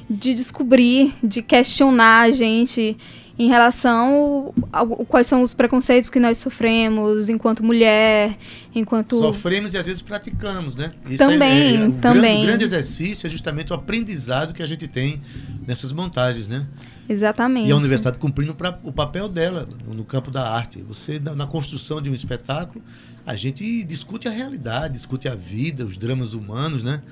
de 0.08 0.34
descobrir, 0.34 1.14
de 1.22 1.42
questionar 1.42 2.22
a 2.22 2.30
gente 2.30 2.96
em 3.38 3.46
relação 3.46 4.52
a, 4.72 4.84
quais 4.84 5.28
são 5.28 5.42
os 5.42 5.54
preconceitos 5.54 6.10
que 6.10 6.18
nós 6.18 6.38
sofremos 6.38 7.28
enquanto 7.28 7.62
mulher, 7.62 8.36
enquanto 8.74 9.16
sofremos 9.18 9.74
e 9.74 9.78
às 9.78 9.86
vezes 9.86 10.02
praticamos, 10.02 10.74
né? 10.74 10.90
Isso 11.08 11.18
também, 11.18 11.76
é, 11.76 11.80
é, 11.80 11.86
o 11.86 11.92
também. 11.92 12.22
Grande, 12.22 12.42
o 12.42 12.46
grande 12.46 12.64
exercício 12.64 13.28
é 13.28 13.30
justamente 13.30 13.72
o 13.72 13.76
aprendizado 13.76 14.52
que 14.52 14.62
a 14.62 14.66
gente 14.66 14.88
tem 14.88 15.22
nessas 15.64 15.92
montagens, 15.92 16.48
né? 16.48 16.66
Exatamente. 17.08 17.68
E 17.68 17.72
a 17.72 17.76
universidade 17.76 18.18
cumprindo 18.18 18.54
pra, 18.54 18.78
o 18.84 18.92
papel 18.92 19.28
dela 19.28 19.66
no, 19.86 19.94
no 19.94 20.04
campo 20.04 20.30
da 20.30 20.48
arte. 20.48 20.82
Você, 20.82 21.18
na, 21.18 21.34
na 21.34 21.46
construção 21.46 22.02
de 22.02 22.10
um 22.10 22.14
espetáculo, 22.14 22.84
a 23.26 23.34
gente 23.34 23.82
discute 23.84 24.28
a 24.28 24.30
realidade, 24.30 24.94
discute 24.94 25.28
a 25.28 25.34
vida, 25.34 25.84
os 25.84 25.96
dramas 25.96 26.34
humanos, 26.34 26.82
né? 26.82 27.02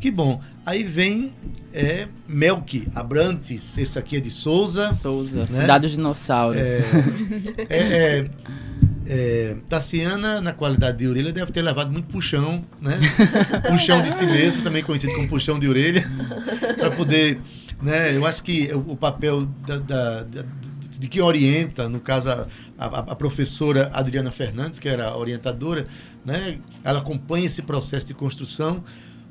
Que 0.00 0.10
bom. 0.10 0.40
Aí 0.66 0.82
vem 0.82 1.32
é, 1.72 2.08
Melk 2.26 2.88
Abrantes, 2.94 3.78
esse 3.78 3.98
aqui 3.98 4.16
é 4.16 4.20
de 4.20 4.30
Souza. 4.30 4.92
Souza, 4.92 5.46
Cidade 5.46 5.86
dos 5.86 5.92
Dinossauros. 5.96 6.60
É, 6.60 6.82
é, 7.70 8.30
é, 9.06 9.56
Tassiana, 9.68 10.40
na 10.40 10.52
qualidade 10.52 10.98
de 10.98 11.08
orelha, 11.08 11.32
deve 11.32 11.52
ter 11.52 11.62
levado 11.62 11.92
muito 11.92 12.06
puxão, 12.06 12.64
né? 12.80 12.98
puxão 13.68 14.02
de 14.02 14.12
si 14.12 14.26
mesmo, 14.26 14.62
também 14.62 14.82
conhecido 14.82 15.14
como 15.14 15.28
puxão 15.28 15.58
de 15.58 15.68
orelha, 15.68 16.04
para 16.78 16.90
poder. 16.90 17.40
Né? 17.80 18.16
Eu 18.16 18.24
acho 18.26 18.42
que 18.42 18.72
o, 18.72 18.96
papel 18.96 19.46
da, 19.66 19.78
da, 19.78 20.22
da, 20.22 20.44
de 20.98 21.08
quem 21.08 21.20
orienta, 21.20 21.88
no 21.88 22.00
caso 22.00 22.30
a, 22.30 22.46
a, 22.78 22.86
a, 22.86 23.16
professora 23.16 23.90
Adriana 23.92 24.30
Fernandes, 24.30 24.78
que 24.78 24.88
era 24.88 25.08
a 25.08 25.16
orientadora, 25.16 25.86
né? 26.24 26.58
ela 26.84 27.00
acompanha 27.00 27.46
esse 27.46 27.62
processo 27.62 28.06
de 28.06 28.14
construção 28.14 28.84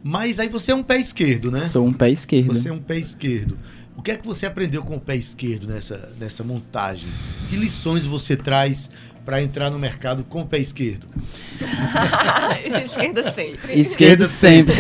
mas 0.04 0.40
aí 0.40 0.50
você 0.50 0.72
é 0.72 0.75
um 0.75 0.84
pé 0.84 0.98
esquerdo, 0.98 1.51
né? 1.51 1.60
Sou 1.60 1.86
um 1.86 1.94
pé 1.94 2.10
esquerdo. 2.10 2.48
Você 2.48 2.70
é 2.70 2.74
um 2.74 2.80
pé 2.80 2.98
esquerdo. 2.98 3.58
O 3.96 4.01
que 4.01 4.12
é 4.12 4.18
que 4.18 4.25
você 4.25 4.46
aprendeu 4.46 4.82
com 4.82 4.96
o 4.96 5.00
pé 5.00 5.16
esquerdo 5.16 5.68
nessa, 5.68 6.12
nessa 6.20 6.44
montagem? 6.44 7.10
Que 7.50 7.56
lições 7.56 8.06
você 8.06 8.36
traz 8.36 8.90
para 9.25 9.42
entrar 9.42 9.70
no 9.70 9.78
mercado 9.78 10.24
com 10.24 10.42
o 10.42 10.46
pé 10.46 10.60
esquerdo? 10.60 11.08
Esquerda 12.86 13.32
sempre. 13.32 13.80
Esquerda 13.80 14.25
sempre. 14.25 14.75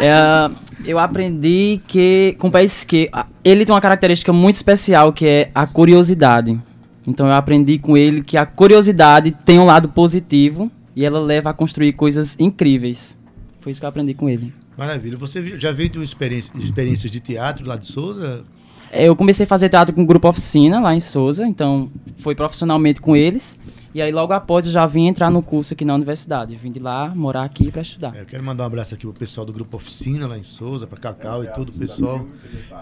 é, 0.00 0.50
eu 0.84 0.98
aprendi 0.98 1.80
que 1.86 2.36
com 2.38 2.48
o 2.48 2.50
pé 2.50 2.64
esquerdo. 2.64 3.26
Ele 3.42 3.64
tem 3.64 3.74
uma 3.74 3.80
característica 3.80 4.32
muito 4.32 4.56
especial 4.56 5.12
que 5.12 5.26
é 5.26 5.50
a 5.54 5.66
curiosidade. 5.66 6.60
Então 7.06 7.26
eu 7.26 7.32
aprendi 7.32 7.78
com 7.78 7.96
ele 7.96 8.22
que 8.22 8.36
a 8.36 8.46
curiosidade 8.46 9.30
tem 9.30 9.58
um 9.58 9.64
lado 9.64 9.88
positivo 9.88 10.70
e 10.96 11.04
ela 11.04 11.20
leva 11.20 11.50
a 11.50 11.52
construir 11.52 11.92
coisas 11.92 12.36
incríveis. 12.38 13.18
Foi 13.60 13.72
isso 13.72 13.80
que 13.80 13.84
eu 13.84 13.88
aprendi 13.88 14.14
com 14.14 14.28
ele. 14.28 14.52
Maravilha. 14.76 15.16
Você 15.16 15.58
já 15.58 15.72
veio 15.72 15.88
de, 15.88 15.98
uma 15.98 16.04
experiência, 16.04 16.52
de 16.56 16.64
experiências 16.64 17.10
de 17.10 17.20
teatro 17.20 17.66
lá 17.66 17.76
de 17.76 17.86
Souza? 17.86 18.44
É, 18.94 19.08
eu 19.08 19.16
comecei 19.16 19.42
a 19.42 19.46
fazer 19.46 19.68
teatro 19.68 19.92
com 19.92 20.02
o 20.02 20.06
Grupo 20.06 20.28
Oficina 20.28 20.78
lá 20.78 20.94
em 20.94 21.00
Souza, 21.00 21.44
então 21.44 21.90
foi 22.18 22.32
profissionalmente 22.32 23.00
com 23.00 23.16
eles. 23.16 23.58
E 23.92 24.00
aí 24.00 24.12
logo 24.12 24.32
após 24.32 24.66
eu 24.66 24.72
já 24.72 24.86
vim 24.86 25.08
entrar 25.08 25.32
no 25.32 25.42
curso 25.42 25.74
aqui 25.74 25.84
na 25.84 25.96
universidade. 25.96 26.54
Vim 26.54 26.70
de 26.70 26.78
lá 26.78 27.12
morar 27.12 27.42
aqui 27.42 27.72
para 27.72 27.82
estudar. 27.82 28.14
É, 28.14 28.20
eu 28.20 28.24
quero 28.24 28.44
mandar 28.44 28.62
um 28.62 28.66
abraço 28.66 28.94
aqui 28.94 29.02
pro 29.02 29.12
pessoal 29.12 29.44
do 29.44 29.52
Grupo 29.52 29.76
Oficina 29.76 30.28
lá 30.28 30.38
em 30.38 30.44
Souza, 30.44 30.86
para 30.86 30.98
Cacau 30.98 31.42
e 31.42 31.48
todo 31.48 31.70
o 31.70 31.72
pessoal. 31.72 32.24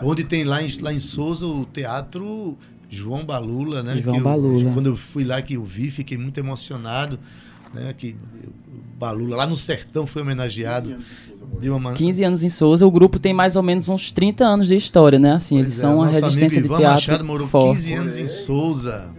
Onde 0.03 0.23
tem 0.23 0.45
lá 0.45 0.63
em, 0.63 0.69
lá 0.83 0.93
em 0.93 0.99
Souza 0.99 1.47
o 1.47 1.65
teatro 1.65 2.59
João 2.91 3.25
Balula, 3.25 3.83
né? 3.83 3.97
João 3.97 4.19
eu, 4.19 4.23
Balula. 4.23 4.71
Quando 4.75 4.87
eu 4.89 4.97
fui 4.97 5.25
lá 5.25 5.41
que 5.41 5.55
eu 5.55 5.65
vi, 5.65 5.91
fiquei 5.91 6.19
muito 6.19 6.39
emocionado 6.39 7.19
né, 7.75 7.95
que 7.97 8.17
Balula, 8.99 9.37
lá 9.37 9.47
no 9.47 9.57
sertão, 9.57 10.07
foi 10.07 10.23
homenageado 10.23 10.99
de 11.61 11.69
uma 11.69 11.79
maneira... 11.79 11.99
15 11.99 12.25
anos 12.25 12.43
em 12.45 12.49
Souza, 12.49 12.87
o 12.87 12.91
grupo 12.91 13.19
tem 13.19 13.35
mais 13.35 13.57
ou 13.57 13.63
menos 13.63 13.89
uns 13.89 14.13
30 14.13 14.45
anos 14.45 14.69
de 14.69 14.77
história, 14.77 15.19
né? 15.19 15.33
Assim, 15.33 15.57
pois 15.57 15.63
eles 15.63 15.79
é, 15.79 15.81
são 15.81 15.97
uma 15.97 16.07
resistência 16.07 16.63
de 16.63 16.69
teatro 16.69 16.85
Machado 16.85 17.25
morou 17.25 17.49
forte. 17.49 17.83
15 17.83 17.95
anos 17.95 18.17
em 18.17 18.29
Souza. 18.29 19.11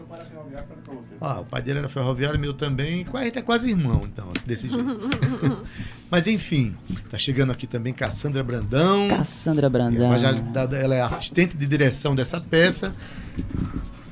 Ah, 1.25 1.39
o 1.39 1.45
pai 1.45 1.61
dele 1.61 1.79
era 1.79 1.87
ferroviário, 1.87 2.37
meu 2.37 2.53
também. 2.53 3.05
A 3.13 3.23
gente 3.23 3.39
é 3.39 3.41
quase 3.41 3.69
irmão, 3.69 4.01
então, 4.03 4.29
assim, 4.35 4.45
desse 4.45 4.67
jeito. 4.67 4.83
Mas 6.11 6.27
enfim, 6.27 6.75
tá 7.09 7.17
chegando 7.17 7.49
aqui 7.51 7.65
também 7.65 7.93
Cassandra 7.93 8.43
Brandão. 8.43 9.07
Cassandra 9.07 9.69
Brandão. 9.69 10.11
Ela 10.13 10.95
é 10.95 11.01
assistente 11.01 11.55
de 11.55 11.65
direção 11.65 12.13
dessa 12.13 12.41
peça. 12.41 12.93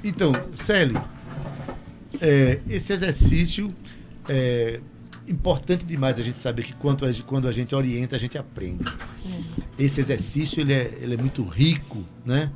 Então, 0.01 0.31
Célio, 0.53 1.01
é, 2.21 2.59
esse 2.69 2.93
exercício 2.93 3.75
é 4.33 4.79
importante 5.27 5.85
demais 5.85 6.17
a 6.17 6.23
gente 6.23 6.37
saber 6.37 6.63
que 6.63 6.73
quando 6.73 7.05
a, 7.05 7.13
quando 7.25 7.47
a 7.47 7.51
gente 7.51 7.75
orienta, 7.75 8.15
a 8.15 8.19
gente 8.19 8.37
aprende. 8.37 8.85
É. 8.87 9.83
Esse 9.83 9.99
exercício 9.99 10.61
ele 10.61 10.73
é, 10.73 10.97
ele 11.01 11.15
é 11.15 11.17
muito 11.17 11.43
rico, 11.43 12.05
né? 12.25 12.49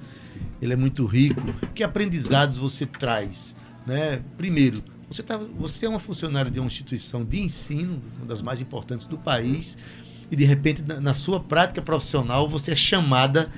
Ele 0.61 0.71
é 0.71 0.75
muito 0.75 1.05
rico. 1.05 1.41
Que 1.73 1.83
aprendizados 1.83 2.55
você 2.55 2.85
traz? 2.85 3.53
Né? 3.85 4.21
Primeiro, 4.37 4.81
você, 5.09 5.21
tá, 5.21 5.37
você 5.37 5.85
é 5.85 5.89
uma 5.89 5.99
funcionária 5.99 6.49
de 6.49 6.59
uma 6.59 6.67
instituição 6.67 7.25
de 7.25 7.39
ensino, 7.39 8.01
uma 8.17 8.25
das 8.25 8.41
mais 8.41 8.61
importantes 8.61 9.05
do 9.05 9.17
país, 9.17 9.77
e 10.31 10.35
de 10.35 10.45
repente, 10.45 10.81
na, 10.81 10.99
na 10.99 11.13
sua 11.13 11.39
prática 11.39 11.81
profissional, 11.81 12.49
você 12.49 12.71
é 12.71 12.75
chamada 12.75 13.51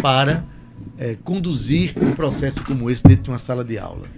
para 0.00 0.44
é, 0.96 1.16
conduzir 1.22 1.94
um 2.02 2.12
processo 2.12 2.64
como 2.64 2.90
esse 2.90 3.02
dentro 3.04 3.24
de 3.24 3.30
uma 3.30 3.38
sala 3.38 3.62
de 3.62 3.78
aula. 3.78 4.08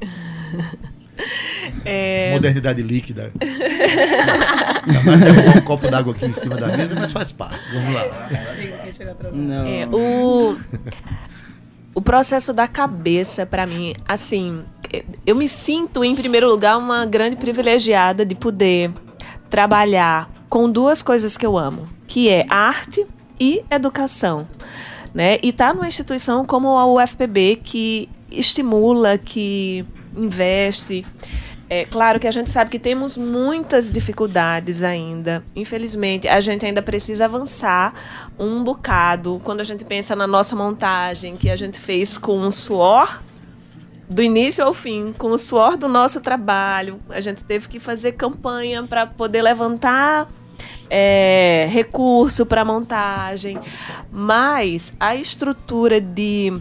É... 1.84 2.32
Modernidade 2.32 2.82
líquida. 2.82 3.32
Vai 5.04 5.58
um 5.58 5.60
copo 5.62 5.90
d'água 5.90 6.12
aqui 6.14 6.26
em 6.26 6.32
cima 6.32 6.56
da 6.56 6.76
mesa, 6.76 6.94
mas 6.94 7.12
faz 7.12 7.32
parte. 7.32 7.58
Vamos 7.72 7.94
lá. 7.94 8.28
Não. 9.32 9.66
É, 9.66 9.86
o, 9.86 10.56
o 11.94 12.02
processo 12.02 12.52
da 12.52 12.66
cabeça, 12.66 13.46
para 13.46 13.66
mim, 13.66 13.94
assim, 14.06 14.62
eu 15.26 15.36
me 15.36 15.48
sinto, 15.48 16.04
em 16.04 16.14
primeiro 16.14 16.48
lugar, 16.48 16.78
uma 16.78 17.04
grande 17.06 17.36
privilegiada 17.36 18.24
de 18.24 18.34
poder 18.34 18.90
trabalhar 19.48 20.30
com 20.48 20.70
duas 20.70 21.02
coisas 21.02 21.36
que 21.36 21.46
eu 21.46 21.56
amo, 21.56 21.88
que 22.06 22.28
é 22.28 22.46
arte 22.48 23.06
e 23.38 23.64
educação. 23.70 24.46
Né? 25.14 25.38
E 25.42 25.52
tá 25.52 25.72
numa 25.74 25.86
instituição 25.86 26.44
como 26.44 26.76
a 26.78 26.86
UFPB 26.86 27.60
que 27.62 28.08
estimula, 28.30 29.18
que 29.18 29.84
investe. 30.16 31.04
É 31.74 31.86
claro 31.86 32.20
que 32.20 32.26
a 32.26 32.30
gente 32.30 32.50
sabe 32.50 32.68
que 32.68 32.78
temos 32.78 33.16
muitas 33.16 33.90
dificuldades 33.90 34.82
ainda. 34.82 35.42
Infelizmente, 35.56 36.28
a 36.28 36.38
gente 36.38 36.66
ainda 36.66 36.82
precisa 36.82 37.24
avançar 37.24 37.94
um 38.38 38.62
bocado. 38.62 39.40
Quando 39.42 39.60
a 39.60 39.64
gente 39.64 39.82
pensa 39.82 40.14
na 40.14 40.26
nossa 40.26 40.54
montagem, 40.54 41.34
que 41.34 41.48
a 41.48 41.56
gente 41.56 41.80
fez 41.80 42.18
com 42.18 42.40
o 42.40 42.52
suor 42.52 43.22
do 44.06 44.22
início 44.22 44.62
ao 44.62 44.74
fim, 44.74 45.14
com 45.16 45.28
o 45.28 45.38
suor 45.38 45.78
do 45.78 45.88
nosso 45.88 46.20
trabalho, 46.20 47.00
a 47.08 47.22
gente 47.22 47.42
teve 47.42 47.66
que 47.70 47.80
fazer 47.80 48.12
campanha 48.12 48.82
para 48.82 49.06
poder 49.06 49.40
levantar 49.40 50.30
é, 50.90 51.66
recurso 51.70 52.44
para 52.44 52.66
montagem, 52.66 53.58
mas 54.10 54.92
a 55.00 55.16
estrutura 55.16 55.98
de 55.98 56.52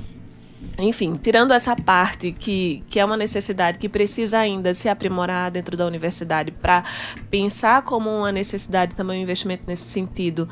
enfim, 0.78 1.16
tirando 1.16 1.54
essa 1.54 1.76
parte 1.76 2.32
que, 2.32 2.84
que 2.90 3.00
é 3.00 3.06
uma 3.06 3.18
necessidade 3.18 3.78
que 3.78 3.90
precisa 3.90 4.40
ainda 4.40 4.74
se 4.74 4.90
aprimorar 4.90 5.52
dentro 5.52 5.76
da 5.78 5.86
universidade 5.86 6.52
para 6.52 6.84
pensar 7.30 7.82
como 7.84 8.10
uma 8.10 8.32
necessidade 8.32 8.96
também 8.96 9.20
um 9.20 9.24
investimento 9.24 9.64
nesse 9.68 9.90
sentido 9.90 10.48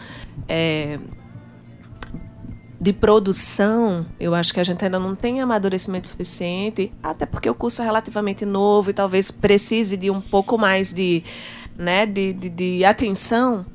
é, 0.47 0.99
de 2.79 2.93
produção, 2.93 4.05
eu 4.19 4.33
acho 4.33 4.53
que 4.53 4.59
a 4.59 4.63
gente 4.63 4.83
ainda 4.85 4.99
não 4.99 5.15
tem 5.15 5.41
amadurecimento 5.41 6.07
suficiente, 6.07 6.91
até 7.03 7.25
porque 7.25 7.49
o 7.49 7.55
curso 7.55 7.81
é 7.81 7.85
relativamente 7.85 8.45
novo 8.45 8.89
e 8.89 8.93
talvez 8.93 9.29
precise 9.31 9.97
de 9.97 10.09
um 10.09 10.21
pouco 10.21 10.57
mais 10.57 10.93
de, 10.93 11.23
né, 11.77 12.05
de, 12.05 12.31
de, 12.33 12.49
de 12.49 12.85
atenção. 12.85 13.65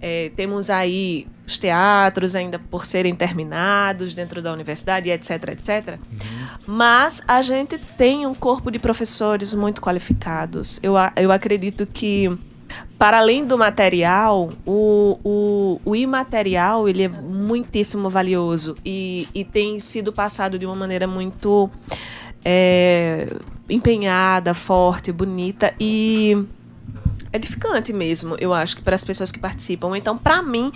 É, 0.00 0.30
temos 0.34 0.70
aí 0.70 1.26
os 1.48 1.56
teatros 1.56 2.36
ainda 2.36 2.58
por 2.58 2.84
serem 2.84 3.16
terminados 3.16 4.12
dentro 4.12 4.42
da 4.42 4.52
universidade, 4.52 5.08
etc, 5.08 5.30
etc. 5.48 5.98
Uhum. 5.98 6.48
Mas 6.66 7.22
a 7.26 7.40
gente 7.40 7.78
tem 7.78 8.26
um 8.26 8.34
corpo 8.34 8.70
de 8.70 8.78
professores 8.78 9.54
muito 9.54 9.80
qualificados. 9.80 10.78
Eu, 10.82 10.92
eu 11.16 11.32
acredito 11.32 11.86
que 11.86 12.30
para 12.98 13.18
além 13.18 13.46
do 13.46 13.56
material, 13.56 14.52
o, 14.66 15.18
o, 15.24 15.80
o, 15.86 15.96
imaterial 15.96 16.86
ele 16.86 17.04
é 17.04 17.08
muitíssimo 17.08 18.10
valioso 18.10 18.76
e, 18.84 19.26
e 19.34 19.42
tem 19.42 19.80
sido 19.80 20.12
passado 20.12 20.58
de 20.58 20.66
uma 20.66 20.76
maneira 20.76 21.06
muito 21.06 21.70
é, 22.44 23.34
empenhada, 23.70 24.52
forte, 24.52 25.10
bonita 25.10 25.72
e 25.80 26.44
edificante 27.32 27.92
mesmo, 27.92 28.36
eu 28.38 28.52
acho 28.52 28.76
que 28.76 28.82
para 28.82 28.94
as 28.94 29.04
pessoas 29.04 29.30
que 29.30 29.38
participam. 29.38 29.96
Então, 29.96 30.16
para 30.16 30.42
mim, 30.42 30.72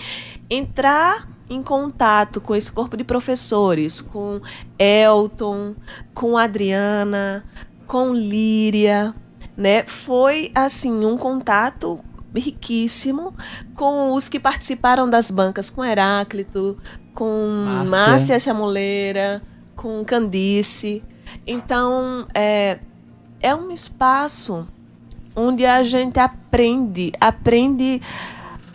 entrar 0.49 1.29
em 1.49 1.63
contato 1.63 2.41
com 2.41 2.55
esse 2.55 2.71
corpo 2.71 2.97
de 2.97 3.05
professores, 3.05 4.01
com 4.01 4.41
Elton, 4.79 5.75
com 6.15 6.37
Adriana, 6.37 7.45
com 7.87 8.13
Líria, 8.15 9.15
né? 9.57 9.85
Foi 9.85 10.51
assim 10.55 11.05
um 11.05 11.17
contato 11.17 12.01
riquíssimo 12.35 13.35
com 13.75 14.13
os 14.13 14.29
que 14.29 14.41
participaram 14.41 15.09
das 15.09 15.31
bancas, 15.31 15.69
com 15.69 15.85
Heráclito, 15.85 16.79
com 17.15 17.65
Márcia, 17.67 17.91
Márcia 17.91 18.41
Chamuleira, 18.41 19.43
com 19.77 20.03
Candice. 20.05 21.05
Então, 21.47 22.27
é, 22.35 22.79
é 23.41 23.55
um 23.55 23.71
espaço 23.71 24.67
onde 25.35 25.65
a 25.65 25.83
gente 25.83 26.19
aprende, 26.19 27.13
aprende. 27.21 28.01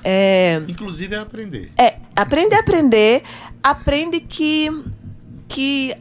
É, 0.03 0.61
Inclusive 0.67 1.15
é 1.15 1.19
aprender. 1.19 1.71
É, 1.77 1.97
aprende 2.15 2.55
a 2.55 2.59
aprender, 2.59 3.23
aprende 3.63 4.19
que 4.19 4.69
que 5.47 5.95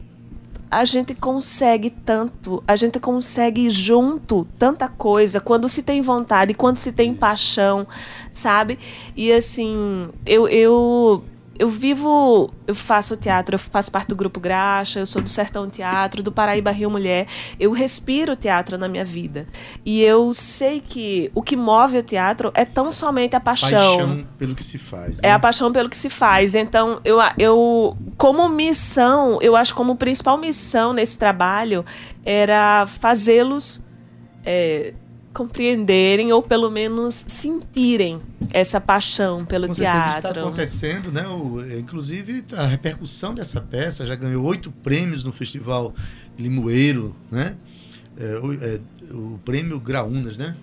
a 0.69 0.83
gente 0.83 1.15
consegue 1.15 1.89
tanto, 1.89 2.61
a 2.67 2.75
gente 2.75 2.99
consegue 2.99 3.69
junto 3.69 4.45
tanta 4.59 4.89
coisa 4.89 5.39
quando 5.39 5.69
se 5.69 5.81
tem 5.81 6.01
vontade, 6.01 6.53
quando 6.53 6.77
se 6.77 6.91
tem 6.91 7.13
paixão, 7.13 7.87
sabe? 8.29 8.77
E 9.15 9.31
assim, 9.31 10.09
eu, 10.25 10.47
eu 10.47 11.23
eu 11.59 11.67
vivo, 11.67 12.51
eu 12.65 12.75
faço 12.75 13.15
teatro, 13.17 13.55
eu 13.55 13.59
faço 13.59 13.91
parte 13.91 14.07
do 14.07 14.15
Grupo 14.15 14.39
Graxa, 14.39 14.99
eu 14.99 15.05
sou 15.05 15.21
do 15.21 15.29
Sertão 15.29 15.69
Teatro, 15.69 16.21
do 16.21 16.31
Paraíba 16.31 16.71
Rio 16.71 16.89
Mulher. 16.89 17.27
Eu 17.59 17.71
respiro 17.71 18.35
teatro 18.35 18.77
na 18.77 18.87
minha 18.87 19.03
vida. 19.03 19.47
E 19.85 20.01
eu 20.01 20.33
sei 20.33 20.79
que 20.79 21.31
o 21.33 21.41
que 21.41 21.55
move 21.55 21.97
o 21.97 22.03
teatro 22.03 22.51
é 22.53 22.65
tão 22.65 22.91
somente 22.91 23.35
a 23.35 23.39
paixão. 23.39 23.97
Paixão 23.97 24.27
pelo 24.37 24.55
que 24.55 24.63
se 24.63 24.77
faz. 24.77 25.19
É 25.19 25.27
né? 25.27 25.33
a 25.33 25.39
paixão 25.39 25.71
pelo 25.71 25.89
que 25.89 25.97
se 25.97 26.09
faz. 26.09 26.55
Então, 26.55 26.99
eu, 27.03 27.17
eu 27.37 27.97
como 28.17 28.47
missão, 28.49 29.39
eu 29.41 29.55
acho 29.55 29.73
como 29.73 29.95
principal 29.95 30.37
missão 30.37 30.93
nesse 30.93 31.17
trabalho 31.17 31.85
era 32.23 32.85
fazê-los 32.85 33.83
é, 34.45 34.93
compreenderem 35.37 36.33
ou 36.33 36.41
pelo 36.41 36.71
menos 36.71 37.23
sentirem 37.27 38.19
essa 38.51 38.81
paixão 38.81 39.45
pelo 39.45 39.67
Com 39.67 39.75
certeza 39.75 40.07
Está 40.07 40.21
teatro. 40.21 40.41
acontecendo, 40.41 41.11
né? 41.11 41.27
O, 41.27 41.63
é, 41.63 41.77
inclusive 41.77 42.43
a 42.53 42.65
repercussão 42.65 43.35
dessa 43.35 43.61
peça 43.61 44.03
já 44.03 44.15
ganhou 44.15 44.43
oito 44.43 44.71
prêmios 44.71 45.23
no 45.23 45.31
Festival 45.31 45.93
Limoeiro, 46.39 47.15
né? 47.29 47.55
É, 48.19 48.39
o, 48.39 48.53
é, 48.53 48.79
o 49.11 49.39
prêmio 49.45 49.79
Graunas, 49.79 50.37
né? 50.37 50.55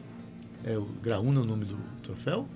É 0.65 0.77
o 0.77 0.89
Graúna 1.01 1.43
o 1.43 1.45
nome 1.45 1.67
do 1.67 1.77
troféu? 2.03 2.49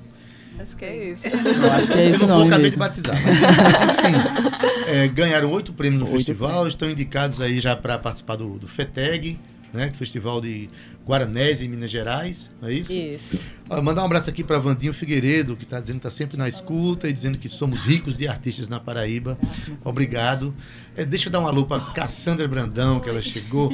Acho 0.58 0.76
que 0.76 0.84
é 0.84 1.10
isso. 1.10 1.28
Eu 1.28 1.70
acho 1.70 1.92
que 1.92 1.98
é 1.98 2.10
isso 2.10 2.26
não 2.26 2.40
não, 2.40 2.46
acabei 2.48 2.70
de 2.72 2.76
batizar. 2.76 3.14
Mas, 3.22 3.40
mas, 3.40 3.90
enfim, 3.90 4.90
é, 4.90 5.06
ganharam 5.06 5.52
oito 5.52 5.72
prêmios 5.72 6.00
no 6.00 6.08
Oito 6.08 6.16
festival, 6.16 6.66
estão 6.66 6.90
indicados 6.90 7.40
aí 7.40 7.60
já 7.60 7.76
para 7.76 7.96
participar 7.96 8.34
do, 8.34 8.58
do 8.58 8.66
FETEG, 8.66 9.38
né? 9.72 9.92
Festival 9.98 10.40
de 10.40 10.68
Guaranés 11.06 11.62
em 11.62 11.68
Minas 11.68 11.90
Gerais, 11.90 12.50
não 12.60 12.68
é 12.68 12.74
isso? 12.74 12.92
Isso. 12.92 13.38
Ó, 13.70 13.80
mandar 13.80 14.02
um 14.02 14.04
abraço 14.04 14.28
aqui 14.28 14.44
para 14.44 14.58
Vandinho 14.58 14.92
Figueiredo, 14.92 15.56
que 15.56 15.64
está 15.64 15.80
dizendo 15.80 16.00
que 16.00 16.06
está 16.06 16.10
sempre 16.16 16.36
na 16.36 16.48
escuta 16.48 17.08
e 17.08 17.12
dizendo 17.12 17.38
que 17.38 17.48
somos 17.48 17.80
ricos 17.80 18.16
de 18.16 18.28
artistas 18.28 18.68
na 18.68 18.78
Paraíba. 18.78 19.38
Obrigado. 19.84 20.54
É, 20.94 21.04
deixa 21.04 21.28
eu 21.28 21.32
dar 21.32 21.40
um 21.40 21.46
alô 21.46 21.64
para 21.64 21.80
Cassandra 21.80 22.46
Brandão, 22.46 23.00
que 23.00 23.08
ela 23.08 23.22
chegou. 23.22 23.70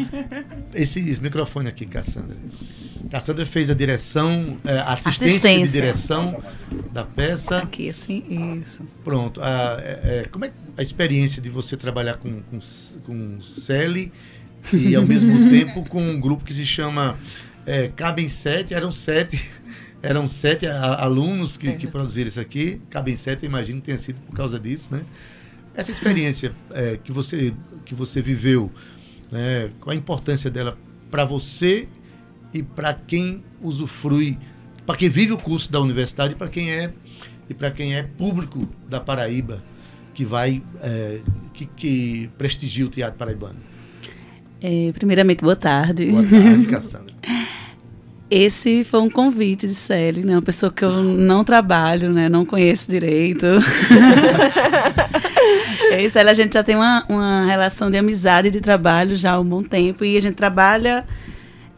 Esse, 0.72 1.00
esse 1.08 1.20
microfone 1.20 1.68
aqui, 1.68 1.86
Cassandra. 1.86 2.36
Cassandra 3.10 3.46
fez 3.46 3.70
a 3.70 3.74
direção, 3.74 4.58
é, 4.64 4.78
assistência, 4.78 5.18
de 5.18 5.24
Assistência. 5.24 5.80
direção 5.80 6.42
da 6.92 7.04
peça. 7.04 7.58
Aqui, 7.58 7.90
assim, 7.90 8.60
isso. 8.62 8.82
Pronto. 9.02 9.40
A, 9.42 9.78
é, 9.80 10.22
é, 10.24 10.28
como 10.30 10.44
é 10.44 10.52
a 10.76 10.82
experiência 10.82 11.40
de 11.40 11.48
você 11.48 11.76
trabalhar 11.76 12.14
com, 12.14 12.42
com, 12.42 12.58
com 13.04 13.40
Celi 13.40 14.12
e 14.72 14.94
ao 14.94 15.04
mesmo 15.04 15.32
tempo 15.50 15.88
com 15.88 16.02
um 16.02 16.20
grupo 16.20 16.44
que 16.44 16.54
se 16.54 16.64
chama 16.64 17.16
é, 17.66 17.88
Cabem 17.88 18.28
Sete, 18.28 18.74
eram 18.74 18.92
sete, 18.92 19.42
eram 20.02 20.26
sete 20.26 20.66
alunos 20.66 21.56
que, 21.56 21.72
que 21.72 21.86
produziram 21.86 22.28
isso 22.28 22.40
aqui, 22.40 22.80
Cabem 22.90 23.16
Sete, 23.16 23.44
eu 23.44 23.48
imagino 23.48 23.80
que 23.80 23.86
tenha 23.86 23.98
sido 23.98 24.20
por 24.20 24.34
causa 24.34 24.58
disso, 24.58 24.94
né? 24.94 25.02
Essa 25.74 25.90
experiência 25.90 26.52
é, 26.70 26.98
que, 27.02 27.10
você, 27.10 27.52
que 27.84 27.94
você 27.94 28.22
viveu, 28.22 28.70
né, 29.30 29.70
qual 29.80 29.92
a 29.92 29.96
importância 29.96 30.48
dela 30.48 30.78
para 31.10 31.24
você 31.24 31.88
e 32.52 32.62
para 32.62 32.94
quem 32.94 33.42
usufrui, 33.60 34.38
para 34.86 34.96
quem 34.96 35.08
vive 35.08 35.32
o 35.32 35.38
curso 35.38 35.72
da 35.72 35.80
universidade 35.80 36.34
e 36.34 36.36
para 36.36 36.48
quem 36.48 36.70
é 36.70 36.92
e 37.50 37.52
para 37.52 37.70
quem 37.70 37.94
é 37.94 38.04
público 38.04 38.68
da 38.88 39.00
Paraíba 39.00 39.62
que 40.14 40.24
vai 40.24 40.62
é, 40.80 41.20
que, 41.52 41.66
que 41.66 42.30
prestigia 42.38 42.86
o 42.86 42.88
teatro 42.88 43.18
paraibano. 43.18 43.58
É, 44.66 44.92
primeiramente, 44.92 45.42
boa 45.42 45.54
tarde. 45.54 46.06
Boa 46.06 46.22
tarde, 46.22 46.64
Cassandra. 46.64 47.12
Esse 48.30 48.82
foi 48.82 49.00
um 49.00 49.10
convite 49.10 49.68
de 49.68 49.74
Célia, 49.74 50.24
né? 50.24 50.32
Uma 50.32 50.40
pessoa 50.40 50.72
que 50.72 50.82
eu 50.82 51.02
não 51.02 51.44
trabalho, 51.44 52.10
né? 52.10 52.30
Não 52.30 52.46
conheço 52.46 52.90
direito. 52.90 53.44
e 55.92 56.08
Célia, 56.08 56.30
a 56.30 56.34
gente 56.34 56.54
já 56.54 56.64
tem 56.64 56.76
uma, 56.76 57.04
uma 57.10 57.44
relação 57.44 57.90
de 57.90 57.98
amizade 57.98 58.48
e 58.48 58.50
de 58.50 58.62
trabalho 58.62 59.14
já 59.14 59.32
há 59.32 59.40
um 59.40 59.44
bom 59.44 59.62
tempo. 59.62 60.02
E 60.02 60.16
a 60.16 60.20
gente 60.20 60.34
trabalha 60.34 61.04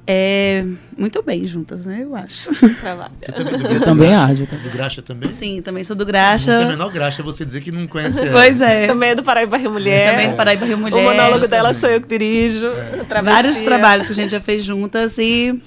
é, 0.07 0.65
muito 0.97 1.21
bem 1.23 1.47
juntas, 1.47 1.85
né? 1.85 2.01
Eu 2.05 2.15
acho. 2.15 2.51
Trabalho. 2.81 3.13
Você 3.21 3.33
também, 3.33 3.59
do, 3.59 3.67
Eu 3.67 3.81
também 3.81 4.15
acho. 4.15 4.43
eu 4.43 4.47
Do 4.47 4.71
Graxa 4.71 5.03
também? 5.03 5.29
Sim, 5.29 5.61
também 5.63 5.83
sou 5.83 5.97
do 5.97 6.05
Não 6.05 6.13
tem 6.13 6.21
a 6.21 6.29
Graxa. 6.29 6.65
menor 6.67 6.93
graxa 6.93 7.23
você 7.25 7.45
dizer 7.45 7.61
que 7.61 7.73
não 7.73 7.87
conhece 7.89 8.19
ela. 8.21 8.31
Pois 8.31 8.61
é. 8.61 8.87
Também 8.87 9.11
é 9.11 9.15
do 9.17 9.25
Paraíba 9.25 9.57
Rio 9.57 9.73
Mulher. 9.73 10.13
Também 10.13 10.31
do 10.31 10.37
Paraíba 10.37 10.65
Rio 10.65 10.79
Mulher. 10.79 10.97
O 10.97 11.03
monólogo 11.03 11.49
dela 11.49 11.73
sou 11.73 11.91
eu 11.91 12.01
que 12.01 12.07
dirijo. 12.07 12.67
Travessia. 13.09 13.43
Vários 13.43 13.61
trabalhos 13.63 14.07
que 14.07 14.13
a 14.13 14.17
gente 14.17 14.31
já 14.31 14.41
fez 14.41 14.63
juntas 14.63 15.19
e 15.19 15.61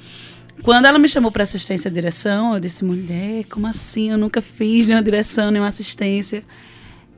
quando 0.64 0.86
ela 0.86 0.98
me 1.00 1.08
chamou 1.10 1.32
para 1.32 1.44
assistência 1.44 1.90
à 1.90 1.94
direção, 1.94 2.54
eu 2.54 2.60
disse, 2.60 2.84
mulher, 2.84 3.44
como 3.50 3.68
assim? 3.68 4.12
Eu 4.12 4.18
nunca 4.18 4.42
fiz 4.42 4.86
nenhuma 4.88 5.04
direção, 5.04 5.52
nenhuma 5.52 5.70
assistência. 5.70 6.44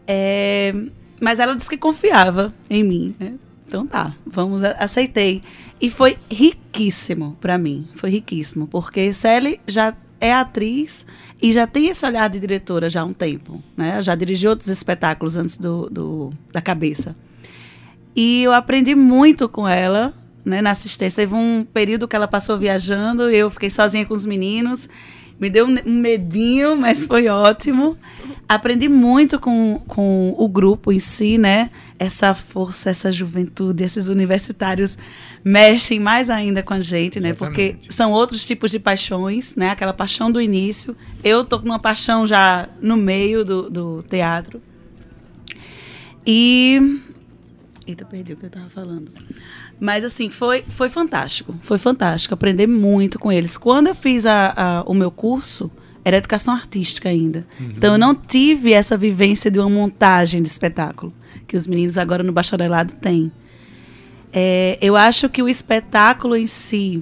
É, 0.07 0.73
mas 1.19 1.39
ela 1.39 1.55
disse 1.55 1.69
que 1.69 1.77
confiava 1.77 2.53
em 2.69 2.83
mim, 2.83 3.15
né? 3.19 3.33
Então 3.71 3.87
tá, 3.87 4.13
vamos, 4.25 4.65
aceitei. 4.65 5.41
E 5.79 5.89
foi 5.89 6.17
riquíssimo 6.29 7.37
para 7.39 7.57
mim, 7.57 7.87
foi 7.95 8.09
riquíssimo, 8.09 8.67
porque 8.67 9.13
Sally 9.13 9.61
já 9.65 9.95
é 10.19 10.33
atriz 10.33 11.05
e 11.41 11.53
já 11.53 11.65
tem 11.65 11.87
esse 11.87 12.05
olhar 12.05 12.29
de 12.29 12.37
diretora 12.37 12.89
já 12.89 12.99
há 12.99 13.05
um 13.05 13.13
tempo, 13.13 13.63
né? 13.77 14.01
Já 14.01 14.13
dirigiu 14.13 14.49
outros 14.49 14.67
espetáculos 14.67 15.37
antes 15.37 15.57
do, 15.57 15.89
do 15.89 16.33
da 16.51 16.59
cabeça. 16.61 17.15
E 18.13 18.43
eu 18.43 18.51
aprendi 18.51 18.93
muito 18.93 19.47
com 19.47 19.65
ela, 19.65 20.13
né, 20.43 20.61
na 20.61 20.71
assistência. 20.71 21.23
Teve 21.23 21.33
um 21.33 21.63
período 21.63 22.09
que 22.09 22.15
ela 22.15 22.27
passou 22.27 22.57
viajando, 22.57 23.29
eu 23.29 23.49
fiquei 23.49 23.69
sozinha 23.69 24.05
com 24.05 24.13
os 24.13 24.25
meninos. 24.25 24.89
Me 25.41 25.49
deu 25.49 25.65
um 25.65 25.99
medinho, 25.99 26.77
mas 26.77 27.07
foi 27.07 27.27
ótimo. 27.27 27.97
Aprendi 28.47 28.87
muito 28.87 29.39
com, 29.39 29.81
com 29.87 30.35
o 30.37 30.47
grupo 30.47 30.91
em 30.91 30.99
si, 30.99 31.35
né? 31.39 31.71
Essa 31.97 32.35
força, 32.35 32.91
essa 32.91 33.11
juventude, 33.11 33.83
esses 33.83 34.07
universitários 34.07 34.95
mexem 35.43 35.99
mais 35.99 36.29
ainda 36.29 36.61
com 36.61 36.75
a 36.75 36.79
gente, 36.79 37.19
né? 37.19 37.33
Porque 37.33 37.75
são 37.89 38.11
outros 38.11 38.45
tipos 38.45 38.69
de 38.69 38.77
paixões, 38.77 39.55
né? 39.55 39.71
Aquela 39.71 39.93
paixão 39.93 40.31
do 40.31 40.39
início. 40.39 40.95
Eu 41.23 41.43
tô 41.43 41.59
com 41.59 41.65
uma 41.65 41.79
paixão 41.79 42.27
já 42.27 42.69
no 42.79 42.95
meio 42.95 43.43
do, 43.43 43.67
do 43.67 44.03
teatro. 44.03 44.61
E 46.23 47.01
Eita, 47.87 48.05
perdi 48.05 48.33
o 48.33 48.37
que 48.37 48.45
eu 48.45 48.49
tava 48.51 48.69
falando. 48.69 49.11
Mas, 49.83 50.03
assim, 50.03 50.29
foi, 50.29 50.63
foi 50.69 50.87
fantástico. 50.89 51.55
Foi 51.63 51.77
fantástico. 51.79 52.33
Aprender 52.35 52.67
muito 52.67 53.17
com 53.17 53.31
eles. 53.31 53.57
Quando 53.57 53.87
eu 53.87 53.95
fiz 53.95 54.25
a, 54.27 54.53
a- 54.55 54.83
o 54.85 54.93
meu 54.93 55.09
curso, 55.09 55.71
era 56.05 56.17
educação 56.17 56.53
artística 56.53 57.09
ainda. 57.09 57.45
Então, 57.59 57.93
eu 57.93 57.97
não 57.97 58.13
tive 58.13 58.71
essa 58.73 58.95
vivência 58.95 59.49
de 59.49 59.59
uma 59.59 59.69
montagem 59.69 60.39
de 60.41 60.47
espetáculo, 60.47 61.11
que 61.47 61.57
os 61.57 61.65
meninos 61.65 61.97
agora 61.97 62.21
no 62.21 62.31
bacharelado 62.31 62.93
têm. 62.95 63.31
É, 64.31 64.77
eu 64.81 64.95
acho 64.95 65.27
que 65.27 65.41
o 65.43 65.49
espetáculo 65.49 66.35
em 66.35 66.47
si, 66.47 67.01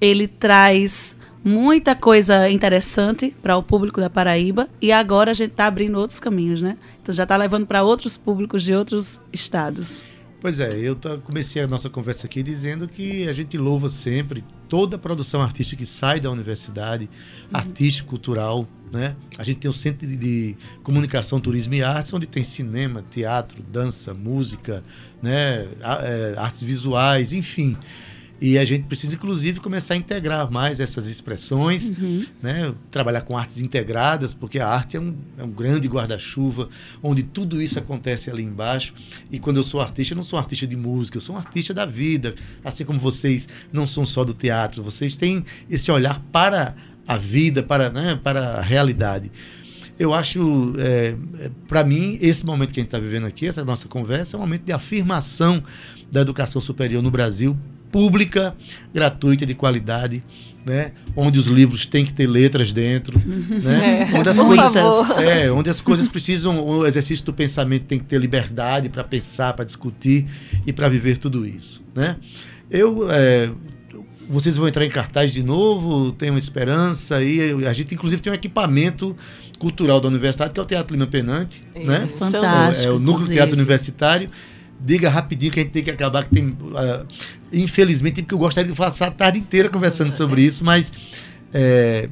ele 0.00 0.28
traz 0.28 1.16
muita 1.44 1.94
coisa 1.96 2.50
interessante 2.50 3.34
para 3.42 3.56
o 3.56 3.62
público 3.62 4.00
da 4.00 4.10
Paraíba 4.10 4.68
e 4.80 4.92
agora 4.92 5.30
a 5.30 5.34
gente 5.34 5.52
está 5.52 5.66
abrindo 5.66 5.96
outros 5.98 6.20
caminhos, 6.20 6.60
né? 6.60 6.76
Então 7.02 7.14
já 7.14 7.22
está 7.22 7.36
levando 7.36 7.66
para 7.66 7.82
outros 7.82 8.16
públicos 8.18 8.62
de 8.62 8.74
outros 8.74 9.18
estados. 9.32 10.04
Pois 10.40 10.60
é, 10.60 10.70
eu 10.72 10.96
comecei 11.24 11.60
a 11.60 11.66
nossa 11.66 11.90
conversa 11.90 12.26
aqui 12.26 12.44
dizendo 12.44 12.86
que 12.86 13.28
a 13.28 13.32
gente 13.32 13.58
louva 13.58 13.88
sempre 13.88 14.44
toda 14.68 14.94
a 14.94 14.98
produção 14.98 15.42
artística 15.42 15.82
que 15.82 15.86
sai 15.86 16.20
da 16.20 16.30
universidade, 16.30 17.10
artística, 17.52 18.08
cultural, 18.08 18.68
né? 18.92 19.16
A 19.36 19.42
gente 19.42 19.58
tem 19.58 19.68
o 19.68 19.74
Centro 19.74 20.06
de, 20.06 20.56
Comunicação, 20.84 21.40
Turismo 21.40 21.74
e 21.74 21.82
Artes, 21.82 22.12
onde 22.12 22.26
tem 22.26 22.44
cinema, 22.44 23.04
teatro, 23.10 23.60
dança, 23.64 24.14
música, 24.14 24.84
né? 25.20 25.66
É, 25.82 26.34
artes 26.36 26.62
visuais, 26.62 27.32
enfim. 27.32 27.76
E 28.40 28.56
a 28.56 28.64
gente 28.64 28.84
precisa, 28.84 29.14
inclusive, 29.14 29.58
começar 29.58 29.94
a 29.94 29.96
integrar 29.96 30.50
mais 30.50 30.78
essas 30.78 31.06
expressões, 31.06 31.90
né? 32.40 32.72
trabalhar 32.90 33.22
com 33.22 33.36
artes 33.36 33.58
integradas, 33.60 34.32
porque 34.32 34.60
a 34.60 34.68
arte 34.68 34.96
é 34.96 35.00
um, 35.00 35.16
é 35.36 35.42
um 35.42 35.50
grande 35.50 35.88
guarda-chuva, 35.88 36.68
onde 37.02 37.24
tudo 37.24 37.60
isso 37.60 37.78
acontece 37.80 38.30
ali 38.30 38.44
embaixo. 38.44 38.94
E 39.30 39.40
quando 39.40 39.56
eu 39.56 39.64
sou 39.64 39.80
artista, 39.80 40.14
eu 40.14 40.16
não 40.16 40.22
sou 40.22 40.38
um 40.38 40.42
artista 40.42 40.66
de 40.68 40.76
música, 40.76 41.16
eu 41.16 41.20
sou 41.20 41.34
um 41.34 41.38
artista 41.38 41.74
da 41.74 41.84
vida. 41.84 42.36
Assim 42.64 42.84
como 42.84 43.00
vocês 43.00 43.48
não 43.72 43.88
são 43.88 44.06
só 44.06 44.24
do 44.24 44.32
teatro, 44.32 44.84
vocês 44.84 45.16
têm 45.16 45.44
esse 45.68 45.90
olhar 45.90 46.20
para 46.30 46.76
a 47.08 47.16
vida, 47.16 47.60
para, 47.62 47.90
né, 47.90 48.20
para 48.22 48.58
a 48.58 48.60
realidade. 48.60 49.32
Eu 49.98 50.14
acho, 50.14 50.74
é, 50.78 51.16
para 51.66 51.82
mim, 51.82 52.18
esse 52.20 52.46
momento 52.46 52.72
que 52.72 52.78
a 52.78 52.82
gente 52.82 52.88
está 52.88 53.00
vivendo 53.00 53.26
aqui, 53.26 53.48
essa 53.48 53.64
nossa 53.64 53.88
conversa, 53.88 54.36
é 54.36 54.38
um 54.38 54.40
momento 54.42 54.62
de 54.62 54.70
afirmação 54.70 55.60
da 56.12 56.20
educação 56.20 56.60
superior 56.60 57.02
no 57.02 57.10
Brasil 57.10 57.58
pública, 57.90 58.54
gratuita, 58.92 59.46
de 59.46 59.54
qualidade, 59.54 60.22
né? 60.64 60.92
Onde 61.16 61.38
os 61.38 61.46
livros 61.46 61.86
têm 61.86 62.04
que 62.04 62.12
ter 62.12 62.26
letras 62.26 62.72
dentro, 62.72 63.18
né? 63.18 64.08
É, 64.12 64.18
Onde 64.18 64.28
as 64.28 64.38
coisas, 64.38 65.18
é, 65.18 65.50
onde 65.50 65.70
as 65.70 65.80
coisas 65.80 66.08
precisam, 66.08 66.64
o 66.64 66.86
exercício 66.86 67.24
do 67.24 67.32
pensamento 67.32 67.84
tem 67.84 67.98
que 67.98 68.04
ter 68.04 68.20
liberdade 68.20 68.88
para 68.88 69.02
pensar, 69.02 69.52
para 69.54 69.64
discutir 69.64 70.26
e 70.66 70.72
para 70.72 70.88
viver 70.88 71.16
tudo 71.18 71.46
isso, 71.46 71.82
né? 71.94 72.16
Eu 72.70 73.10
é, 73.10 73.50
vocês 74.28 74.56
vão 74.56 74.68
entrar 74.68 74.84
em 74.84 74.90
cartaz 74.90 75.30
de 75.30 75.42
novo, 75.42 76.12
tem 76.12 76.28
uma 76.28 76.38
esperança 76.38 77.16
aí. 77.16 77.64
A 77.66 77.72
gente, 77.72 77.94
inclusive, 77.94 78.20
tem 78.20 78.30
um 78.30 78.34
equipamento 78.34 79.16
cultural 79.58 80.00
da 80.00 80.08
universidade, 80.08 80.52
que 80.52 80.60
é 80.60 80.62
o 80.62 80.66
Teatro 80.66 80.94
Lima 80.94 81.06
Penante, 81.06 81.62
né? 81.74 82.04
Isso. 82.06 82.18
Fantástico. 82.18 82.88
É 82.88 82.90
o 82.90 82.98
Núcleo 82.98 83.12
inclusive. 83.12 83.34
Teatro 83.34 83.54
Universitário. 83.56 84.30
Diga 84.80 85.08
rapidinho 85.08 85.50
que 85.52 85.60
a 85.60 85.62
gente 85.62 85.72
tem 85.72 85.82
que 85.82 85.90
acabar, 85.90 86.24
que 86.24 86.30
tem. 86.30 86.56
ah, 86.76 87.04
infelizmente, 87.52 88.22
porque 88.22 88.34
eu 88.34 88.38
gostaria 88.38 88.70
de 88.70 88.76
passar 88.76 89.08
a 89.08 89.10
tarde 89.10 89.38
inteira 89.38 89.68
conversando 89.68 90.10
sobre 90.12 90.42
isso, 90.42 90.64
mas. 90.64 90.92
É, 91.52 92.08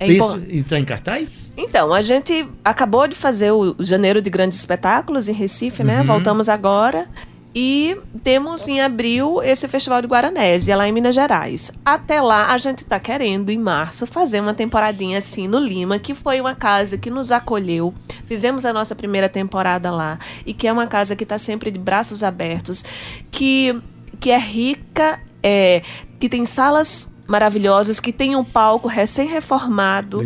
É 0.00 0.06
penso 0.06 0.40
em 0.48 0.58
entrar 0.58 0.78
em 0.78 0.84
cartaz? 0.84 1.50
Então, 1.56 1.92
a 1.92 2.00
gente 2.00 2.48
acabou 2.64 3.06
de 3.06 3.14
fazer 3.14 3.50
o 3.52 3.76
o 3.78 3.84
Janeiro 3.84 4.20
de 4.20 4.30
Grandes 4.30 4.58
Espetáculos 4.58 5.28
em 5.28 5.32
Recife, 5.32 5.84
né? 5.84 6.00
Uhum. 6.00 6.06
Voltamos 6.06 6.48
agora. 6.48 7.06
E 7.60 7.98
temos 8.22 8.68
em 8.68 8.80
abril 8.80 9.42
esse 9.42 9.66
Festival 9.66 10.00
de 10.00 10.06
Guaranésia, 10.06 10.76
lá 10.76 10.88
em 10.88 10.92
Minas 10.92 11.12
Gerais. 11.12 11.72
Até 11.84 12.22
lá, 12.22 12.52
a 12.52 12.56
gente 12.56 12.86
tá 12.86 13.00
querendo, 13.00 13.50
em 13.50 13.58
março, 13.58 14.06
fazer 14.06 14.40
uma 14.40 14.54
temporadinha 14.54 15.18
assim 15.18 15.48
no 15.48 15.58
Lima, 15.58 15.98
que 15.98 16.14
foi 16.14 16.40
uma 16.40 16.54
casa 16.54 16.96
que 16.96 17.10
nos 17.10 17.32
acolheu. 17.32 17.92
Fizemos 18.26 18.64
a 18.64 18.72
nossa 18.72 18.94
primeira 18.94 19.28
temporada 19.28 19.90
lá. 19.90 20.20
E 20.46 20.54
que 20.54 20.68
é 20.68 20.72
uma 20.72 20.86
casa 20.86 21.16
que 21.16 21.26
tá 21.26 21.36
sempre 21.36 21.72
de 21.72 21.80
braços 21.80 22.22
abertos, 22.22 22.84
que, 23.28 23.76
que 24.20 24.30
é 24.30 24.38
rica, 24.38 25.18
é, 25.42 25.82
que 26.20 26.28
tem 26.28 26.44
salas 26.46 27.10
maravilhosas, 27.28 28.00
que 28.00 28.12
tem 28.12 28.34
um 28.34 28.42
palco 28.42 28.88
recém-reformado. 28.88 30.24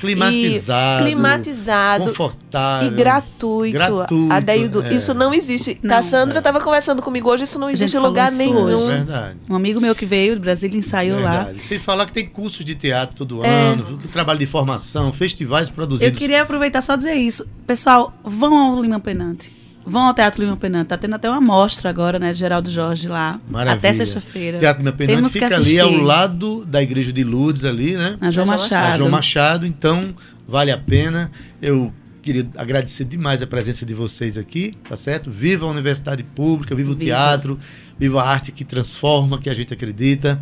Climatizado. 0.00 1.02
E 1.02 1.06
climatizado. 1.06 2.04
Confortável. 2.06 2.88
E 2.88 2.90
gratuito. 2.94 3.72
Gratuito, 3.72 4.32
Adeildo, 4.32 4.82
é. 4.84 4.94
isso 4.94 5.14
não 5.14 5.32
existe. 5.32 5.78
Não, 5.82 5.88
Cassandra 5.90 6.36
é. 6.36 6.38
estava 6.38 6.60
conversando 6.60 7.00
comigo 7.00 7.30
hoje, 7.30 7.44
isso 7.44 7.58
não 7.58 7.70
existe 7.70 7.96
em 7.96 8.00
lugar 8.00 8.30
nenhum. 8.30 8.64
hoje. 8.64 8.92
É 8.92 8.96
verdade. 8.96 9.38
Um 9.48 9.56
amigo 9.56 9.80
meu 9.80 9.94
que 9.94 10.04
veio 10.04 10.34
do 10.36 10.42
Brasil, 10.42 10.70
ensaiou 10.74 11.18
lá. 11.20 11.44
Verdade. 11.44 11.60
Sem 11.60 11.78
falar 11.78 12.04
que 12.06 12.12
tem 12.12 12.26
cursos 12.26 12.64
de 12.64 12.74
teatro 12.74 13.16
todo 13.16 13.42
É. 13.44 13.48
ano, 13.48 13.98
trabalho 14.12 14.38
de 14.38 14.46
formação, 14.46 15.12
festivais 15.12 15.70
produzidos. 15.70 16.12
Eu 16.12 16.18
queria 16.18 16.42
aproveitar 16.42 16.82
só 16.82 16.96
dizer 16.96 17.14
isso. 17.14 17.46
Pessoal, 17.66 18.12
vão 18.22 18.56
ao 18.58 18.82
Lima 18.82 19.00
Penante. 19.00 19.61
Vão 19.84 20.02
ao 20.02 20.14
Teatro 20.14 20.42
Lima 20.42 20.56
Penante. 20.56 20.88
Tá 20.88 20.96
tendo 20.96 21.14
até 21.14 21.28
uma 21.28 21.40
mostra 21.40 21.90
agora, 21.90 22.18
né, 22.18 22.32
de 22.32 22.38
Geraldo 22.38 22.70
Jorge 22.70 23.08
lá. 23.08 23.40
Maravilha. 23.48 23.78
Até 23.78 23.92
sexta-feira. 23.92 24.58
Teatro 24.58 24.82
Lima 24.82 24.92
Penante 24.92 25.16
Temos 25.16 25.32
que 25.32 25.40
fica 25.40 25.56
ali 25.56 25.80
ao 25.80 25.92
lado 25.92 26.64
da 26.64 26.82
igreja 26.82 27.12
de 27.12 27.24
Lourdes 27.24 27.64
ali, 27.64 27.96
né? 27.96 28.16
Na 28.20 28.30
João 28.30 28.46
Na 28.46 28.52
Machado. 28.52 28.98
João 28.98 29.10
Machado, 29.10 29.66
então 29.66 30.14
vale 30.46 30.70
a 30.70 30.78
pena. 30.78 31.30
Eu 31.60 31.92
queria 32.22 32.48
agradecer 32.56 33.04
demais 33.04 33.42
a 33.42 33.46
presença 33.46 33.84
de 33.84 33.92
vocês 33.92 34.38
aqui, 34.38 34.74
tá 34.88 34.96
certo? 34.96 35.30
Viva 35.30 35.66
a 35.66 35.68
universidade 35.68 36.22
pública, 36.22 36.74
viva 36.74 36.92
o 36.92 36.94
Viva. 36.94 37.06
teatro, 37.06 37.58
viva 37.98 38.22
a 38.22 38.28
arte 38.28 38.52
que 38.52 38.64
transforma, 38.64 39.38
que 39.38 39.50
a 39.50 39.54
gente 39.54 39.74
acredita. 39.74 40.40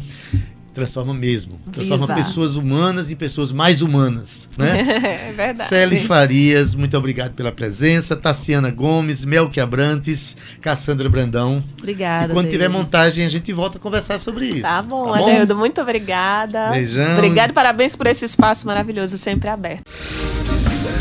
Transforma 0.73 1.13
mesmo. 1.13 1.59
Transforma 1.73 2.07
Viva. 2.07 2.19
pessoas 2.19 2.55
humanas 2.55 3.11
em 3.11 3.17
pessoas 3.17 3.51
mais 3.51 3.83
humanas, 3.83 4.49
né? 4.57 4.81
é 5.31 5.33
verdade. 5.33 5.69
Celi 5.69 6.07
Farias, 6.07 6.75
muito 6.75 6.97
obrigado 6.97 7.33
pela 7.33 7.51
presença. 7.51 8.15
Tassiana 8.15 8.71
Gomes, 8.71 9.25
Melque 9.25 9.61
Abrantes, 9.61 10.37
Cassandra 10.61 11.09
Brandão. 11.09 11.63
Obrigada. 11.79 12.33
e 12.33 12.35
quando 12.35 12.49
tiver 12.49 12.69
montagem, 12.69 13.27
a 13.27 13.29
gente 13.29 13.53
volta 13.53 13.79
a 13.79 13.81
conversar 13.81 14.21
sobre 14.21 14.47
isso. 14.47 14.63
Tá 14.63 14.81
bom, 14.81 15.13
Adeildo, 15.13 15.57
muito 15.57 15.81
obrigada. 15.81 16.71
Beijão. 16.71 17.15
Obrigada 17.15 17.53
e 17.53 17.55
parabéns 17.55 17.97
por 17.97 18.07
esse 18.07 18.25
espaço 18.25 18.67
maravilhoso, 18.67 19.19
sempre 19.19 19.49
aberto. 19.49 19.91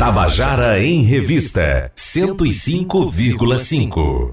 Tabajara 0.00 0.82
em 0.82 1.02
Revista 1.02 1.92
105,5. 1.94 4.32